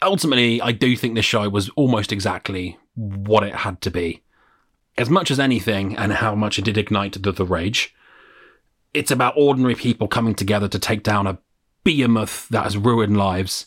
Ultimately, 0.00 0.62
I 0.62 0.72
do 0.72 0.96
think 0.96 1.14
this 1.14 1.24
show 1.26 1.48
was 1.50 1.68
almost 1.70 2.10
exactly 2.10 2.78
what 2.94 3.42
it 3.42 3.56
had 3.56 3.82
to 3.82 3.90
be. 3.90 4.22
As 4.96 5.10
much 5.10 5.30
as 5.30 5.40
anything, 5.40 5.96
and 5.96 6.14
how 6.14 6.34
much 6.34 6.58
it 6.58 6.64
did 6.64 6.78
ignite 6.78 7.20
the, 7.20 7.32
the 7.32 7.44
rage, 7.44 7.94
it's 8.94 9.10
about 9.10 9.34
ordinary 9.36 9.74
people 9.74 10.08
coming 10.08 10.34
together 10.34 10.68
to 10.68 10.78
take 10.78 11.02
down 11.02 11.26
a 11.26 11.38
behemoth 11.82 12.48
that 12.48 12.64
has 12.64 12.78
ruined 12.78 13.18
lives. 13.18 13.66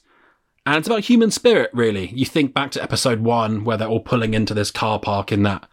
And 0.67 0.75
it's 0.75 0.87
about 0.87 1.05
human 1.05 1.31
spirit, 1.31 1.71
really. 1.71 2.07
You 2.07 2.25
think 2.25 2.53
back 2.53 2.71
to 2.71 2.83
episode 2.83 3.21
one, 3.21 3.63
where 3.63 3.77
they're 3.77 3.87
all 3.87 4.01
pulling 4.01 4.33
into 4.33 4.53
this 4.53 4.69
car 4.69 4.99
park 4.99 5.31
in 5.31 5.43
that 5.43 5.65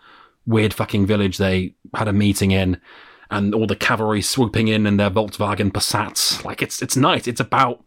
weird 0.46 0.72
fucking 0.72 1.04
village 1.04 1.36
they 1.36 1.74
had 1.96 2.06
a 2.06 2.12
meeting 2.12 2.52
in, 2.52 2.80
and 3.28 3.56
all 3.56 3.66
the 3.66 3.74
cavalry 3.74 4.22
swooping 4.22 4.68
in 4.68 4.86
in 4.86 4.96
their 4.96 5.10
Volkswagen 5.10 5.72
Passats. 5.72 6.44
Like, 6.44 6.62
it's, 6.62 6.80
it's 6.80 6.96
nice. 6.96 7.26
It's 7.26 7.40
about, 7.40 7.84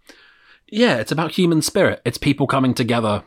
yeah, 0.67 0.97
it's 0.97 1.13
about 1.13 1.31
human 1.31 1.61
spirit. 1.61 2.01
It's 2.03 2.17
people 2.17 2.45
coming 2.45 2.73
together 2.73 3.23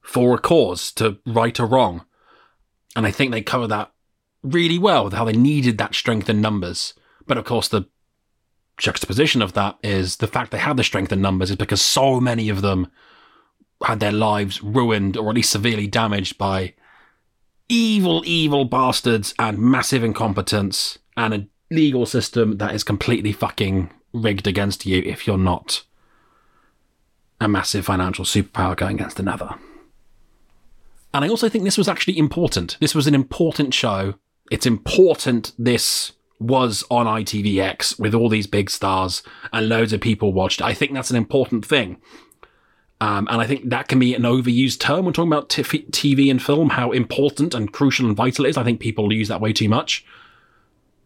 for 0.00 0.36
a 0.36 0.38
cause 0.38 0.92
to 0.92 1.18
right 1.26 1.58
a 1.58 1.66
wrong. 1.66 2.06
And 2.96 3.06
I 3.06 3.10
think 3.10 3.32
they 3.32 3.42
cover 3.42 3.66
that 3.66 3.92
really 4.42 4.78
well 4.78 5.04
with 5.04 5.12
how 5.12 5.26
they 5.26 5.34
needed 5.34 5.76
that 5.76 5.94
strength 5.94 6.30
in 6.30 6.40
numbers. 6.40 6.94
But 7.26 7.36
of 7.36 7.44
course, 7.44 7.68
the 7.68 7.84
juxtaposition 8.80 9.42
of 9.42 9.52
that 9.52 9.78
is 9.82 10.16
the 10.16 10.26
fact 10.26 10.50
they 10.50 10.58
had 10.58 10.76
the 10.76 10.84
strength 10.84 11.12
in 11.12 11.20
numbers 11.20 11.50
is 11.50 11.56
because 11.56 11.82
so 11.82 12.20
many 12.20 12.48
of 12.48 12.62
them 12.62 12.88
had 13.84 14.00
their 14.00 14.12
lives 14.12 14.62
ruined 14.62 15.16
or 15.16 15.30
at 15.30 15.36
least 15.36 15.50
severely 15.50 15.86
damaged 15.86 16.36
by 16.36 16.74
evil, 17.68 18.22
evil 18.26 18.64
bastards 18.64 19.34
and 19.38 19.58
massive 19.58 20.02
incompetence 20.02 20.98
and 21.16 21.34
a 21.34 21.46
legal 21.70 22.04
system 22.04 22.58
that 22.58 22.74
is 22.74 22.82
completely 22.84 23.32
fucking 23.32 23.90
rigged 24.12 24.46
against 24.46 24.84
you 24.84 25.02
if 25.06 25.26
you're 25.26 25.38
not 25.38 25.84
a 27.40 27.48
massive 27.48 27.86
financial 27.86 28.24
superpower 28.24 28.76
going 28.76 28.96
against 28.96 29.20
another. 29.20 29.54
And 31.14 31.24
I 31.24 31.28
also 31.28 31.48
think 31.48 31.64
this 31.64 31.78
was 31.78 31.88
actually 31.88 32.18
important. 32.18 32.76
This 32.80 32.94
was 32.94 33.06
an 33.06 33.14
important 33.14 33.72
show 33.72 34.14
it's 34.50 34.66
important 34.66 35.52
this 35.56 36.12
was 36.40 36.82
on 36.90 37.06
ITVX 37.06 38.00
with 38.00 38.14
all 38.14 38.28
these 38.30 38.46
big 38.46 38.70
stars 38.70 39.22
and 39.52 39.68
loads 39.68 39.92
of 39.92 40.00
people 40.00 40.32
watched. 40.32 40.62
I 40.62 40.72
think 40.74 40.94
that's 40.94 41.10
an 41.10 41.16
important 41.16 41.64
thing. 41.66 42.00
Um, 43.02 43.28
and 43.30 43.40
I 43.40 43.46
think 43.46 43.68
that 43.70 43.88
can 43.88 43.98
be 43.98 44.14
an 44.14 44.22
overused 44.22 44.80
term 44.80 45.04
when 45.04 45.14
talking 45.14 45.32
about 45.32 45.48
t- 45.48 45.62
TV 45.62 46.30
and 46.30 46.42
film, 46.42 46.70
how 46.70 46.92
important 46.92 47.54
and 47.54 47.72
crucial 47.72 48.06
and 48.06 48.16
vital 48.16 48.44
it 48.44 48.50
is. 48.50 48.56
I 48.56 48.64
think 48.64 48.80
people 48.80 49.12
use 49.12 49.28
that 49.28 49.40
way 49.40 49.52
too 49.52 49.68
much. 49.68 50.04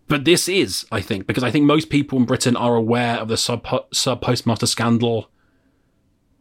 but 0.09 0.25
this 0.25 0.49
is, 0.49 0.87
I 0.93 1.01
think, 1.01 1.27
because 1.27 1.45
I 1.45 1.51
think 1.51 1.65
most 1.65 1.89
people 1.91 2.19
in 2.19 2.25
Britain 2.25 2.57
are 2.57 2.75
aware 2.75 3.17
of 3.17 3.29
the 3.29 3.37
sub 3.37 3.67
sub 3.93 4.21
postmaster 4.21 4.67
scandal 4.67 5.31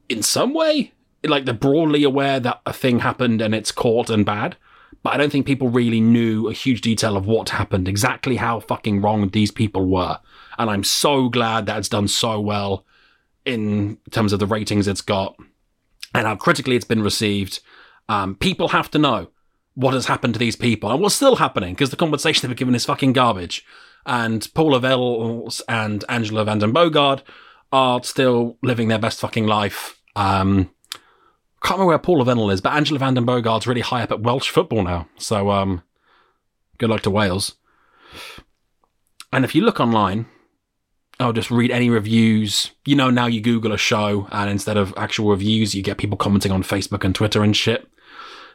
in 0.09 0.21
some 0.21 0.53
way. 0.53 0.93
Like 1.23 1.45
they're 1.45 1.53
broadly 1.53 2.03
aware 2.03 2.39
that 2.39 2.61
a 2.65 2.73
thing 2.73 2.99
happened 2.99 3.41
and 3.41 3.55
it's 3.55 3.71
caught 3.71 4.09
and 4.09 4.25
bad. 4.25 4.57
But 5.01 5.13
I 5.13 5.17
don't 5.17 5.31
think 5.31 5.45
people 5.45 5.69
really 5.69 6.01
knew 6.01 6.47
a 6.47 6.53
huge 6.53 6.81
detail 6.81 7.17
of 7.17 7.25
what 7.25 7.49
happened, 7.49 7.87
exactly 7.87 8.35
how 8.35 8.59
fucking 8.59 9.01
wrong 9.01 9.29
these 9.29 9.51
people 9.51 9.85
were. 9.85 10.19
And 10.57 10.69
I'm 10.69 10.83
so 10.83 11.29
glad 11.29 11.65
that 11.65 11.77
it's 11.77 11.89
done 11.89 12.07
so 12.07 12.39
well 12.39 12.85
in 13.45 13.97
terms 14.11 14.33
of 14.33 14.39
the 14.39 14.45
ratings 14.45 14.87
it's 14.87 15.01
got 15.01 15.35
and 16.13 16.27
how 16.27 16.35
critically 16.35 16.75
it's 16.75 16.85
been 16.85 17.01
received. 17.01 17.59
Um, 18.07 18.35
people 18.35 18.69
have 18.69 18.91
to 18.91 18.99
know 18.99 19.29
what 19.75 19.93
has 19.93 20.05
happened 20.05 20.33
to 20.35 20.39
these 20.39 20.55
people 20.55 20.91
and 20.91 21.01
what's 21.01 21.15
still 21.15 21.37
happening 21.37 21.73
because 21.73 21.89
the 21.89 21.95
compensation 21.95 22.47
they've 22.47 22.57
given 22.57 22.75
is 22.75 22.85
fucking 22.85 23.13
garbage. 23.13 23.65
And 24.05 24.47
Paula 24.53 24.79
Vennells 24.79 25.61
and 25.67 26.03
Angela 26.09 26.45
van 26.45 26.59
den 26.59 26.73
Bogerd 26.73 27.21
are 27.71 28.03
still 28.03 28.57
living 28.61 28.89
their 28.89 28.99
best 28.99 29.19
fucking 29.19 29.47
life. 29.47 29.99
Um, 30.15 30.69
can't 31.63 31.77
remember 31.77 31.89
where 31.89 31.99
Paula 31.99 32.25
Vennells 32.25 32.53
is, 32.53 32.61
but 32.61 32.73
Angela 32.73 32.99
van 32.99 33.13
den 33.13 33.25
Bogerd's 33.25 33.65
really 33.65 33.81
high 33.81 34.03
up 34.03 34.11
at 34.11 34.21
Welsh 34.21 34.49
football 34.49 34.83
now. 34.83 35.07
So, 35.17 35.49
um, 35.49 35.81
good 36.77 36.89
luck 36.89 37.01
to 37.03 37.09
Wales. 37.09 37.55
And 39.31 39.45
if 39.45 39.55
you 39.55 39.63
look 39.63 39.79
online, 39.79 40.27
I'll 41.19 41.33
just 41.33 41.49
read 41.49 41.71
any 41.71 41.89
reviews. 41.89 42.71
You 42.85 42.95
know, 42.95 43.09
now 43.09 43.27
you 43.27 43.39
Google 43.39 43.71
a 43.71 43.77
show, 43.77 44.27
and 44.31 44.49
instead 44.49 44.77
of 44.77 44.93
actual 44.97 45.29
reviews, 45.29 45.73
you 45.73 45.81
get 45.81 45.97
people 45.97 46.17
commenting 46.17 46.51
on 46.51 46.63
Facebook 46.63 47.03
and 47.03 47.15
Twitter 47.15 47.43
and 47.43 47.55
shit. 47.55 47.87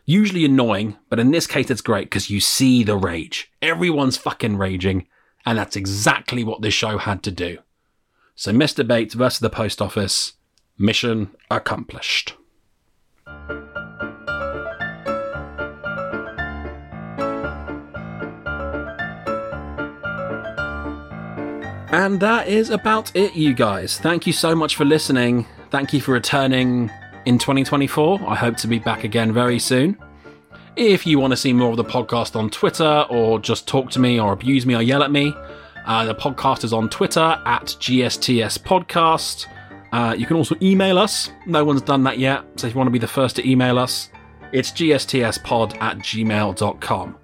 Usually 0.04 0.44
annoying, 0.44 0.96
but 1.08 1.18
in 1.18 1.30
this 1.30 1.46
case, 1.46 1.70
it's 1.70 1.80
great 1.80 2.06
because 2.06 2.30
you 2.30 2.40
see 2.40 2.82
the 2.82 2.96
rage. 2.96 3.50
Everyone's 3.60 4.16
fucking 4.16 4.56
raging, 4.56 5.06
and 5.44 5.58
that's 5.58 5.76
exactly 5.76 6.44
what 6.44 6.62
this 6.62 6.74
show 6.74 6.98
had 6.98 7.22
to 7.24 7.30
do. 7.30 7.58
So, 8.34 8.52
Mr. 8.52 8.86
Bates 8.86 9.14
versus 9.14 9.40
the 9.40 9.50
Post 9.50 9.82
Office, 9.82 10.34
mission 10.78 11.34
accomplished. 11.50 12.37
And 21.90 22.20
that 22.20 22.48
is 22.48 22.70
about 22.70 23.14
it, 23.16 23.34
you 23.34 23.54
guys. 23.54 23.98
Thank 23.98 24.26
you 24.26 24.32
so 24.32 24.54
much 24.54 24.76
for 24.76 24.84
listening. 24.84 25.46
Thank 25.70 25.92
you 25.92 26.00
for 26.00 26.12
returning 26.12 26.90
in 27.24 27.38
2024. 27.38 28.20
I 28.26 28.34
hope 28.34 28.56
to 28.58 28.68
be 28.68 28.78
back 28.78 29.04
again 29.04 29.32
very 29.32 29.58
soon. 29.58 29.96
If 30.76 31.06
you 31.06 31.18
want 31.18 31.32
to 31.32 31.36
see 31.36 31.52
more 31.52 31.70
of 31.70 31.76
the 31.76 31.84
podcast 31.84 32.36
on 32.36 32.50
Twitter 32.50 33.06
or 33.10 33.40
just 33.40 33.66
talk 33.66 33.90
to 33.90 33.98
me 33.98 34.20
or 34.20 34.32
abuse 34.32 34.64
me 34.64 34.74
or 34.74 34.82
yell 34.82 35.02
at 35.02 35.10
me, 35.10 35.34
uh, 35.86 36.04
the 36.04 36.14
podcast 36.14 36.62
is 36.62 36.72
on 36.72 36.88
Twitter 36.88 37.40
at 37.44 37.64
GSTS 37.80 38.58
Podcast. 38.58 39.46
Uh, 39.92 40.14
you 40.16 40.26
can 40.26 40.36
also 40.36 40.54
email 40.60 40.98
us. 40.98 41.30
No 41.46 41.64
one's 41.64 41.82
done 41.82 42.04
that 42.04 42.18
yet, 42.18 42.44
so 42.56 42.66
if 42.66 42.74
you 42.74 42.78
want 42.78 42.88
to 42.88 42.92
be 42.92 42.98
the 42.98 43.06
first 43.08 43.36
to 43.36 43.48
email 43.48 43.78
us, 43.78 44.10
it's 44.52 44.70
gstspod 44.70 45.80
at 45.80 45.98
gmail.com. 45.98 47.16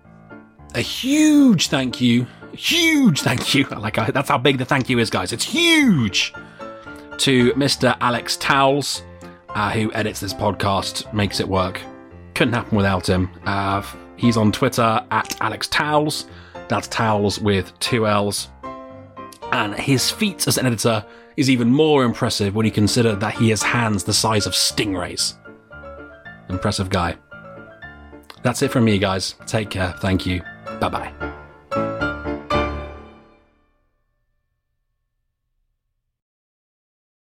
A 0.75 0.81
huge 0.81 1.69
thank 1.69 2.01
you 2.01 2.27
huge 2.55 3.21
thank 3.21 3.55
you. 3.55 3.67
Like 3.85 3.97
that's 4.13 4.29
how 4.29 4.39
big 4.39 4.59
the 4.59 4.65
thank 4.65 4.89
you 4.89 4.99
is, 4.99 5.11
guys. 5.11 5.33
It's 5.33 5.45
huge 5.45 6.33
to 7.19 7.53
Mr. 7.53 7.97
Alex 8.01 8.37
Towells, 8.37 9.03
uh, 9.51 9.71
who 9.71 9.93
edits 9.93 10.21
this 10.21 10.33
podcast, 10.33 11.13
makes 11.13 11.41
it 11.41 11.49
work. 11.49 11.81
Couldn't 12.35 12.55
happen 12.55 12.77
without 12.77 13.09
him. 13.09 13.31
Uh, 13.45 13.83
he's 14.17 14.37
on 14.37 14.53
Twitter 14.53 15.05
at 15.11 15.41
Alex 15.41 15.69
Towells. 15.69 16.27
That's 16.69 16.89
Towells 16.89 17.39
with 17.39 17.79
two 17.79 18.07
L's. 18.07 18.49
And 19.53 19.75
his 19.75 20.11
feats 20.11 20.49
as 20.49 20.57
an 20.57 20.67
editor 20.67 21.05
is 21.37 21.51
even 21.51 21.71
more 21.71 22.05
impressive 22.05 22.55
when 22.55 22.67
you 22.67 22.73
consider 22.73 23.15
that 23.17 23.35
he 23.35 23.51
has 23.51 23.63
hands 23.63 24.05
the 24.05 24.13
size 24.13 24.47
of 24.47 24.53
stingrays. 24.53 25.35
Impressive 26.49 26.91
guy. 26.91 27.17
That's 28.43 28.63
it 28.63 28.71
from 28.71 28.85
me, 28.85 28.99
guys. 28.99 29.35
Take 29.47 29.71
care. 29.71 29.95
Thank 29.99 30.27
you. 30.27 30.43
Bye 30.81 30.89
bye. 30.89 31.35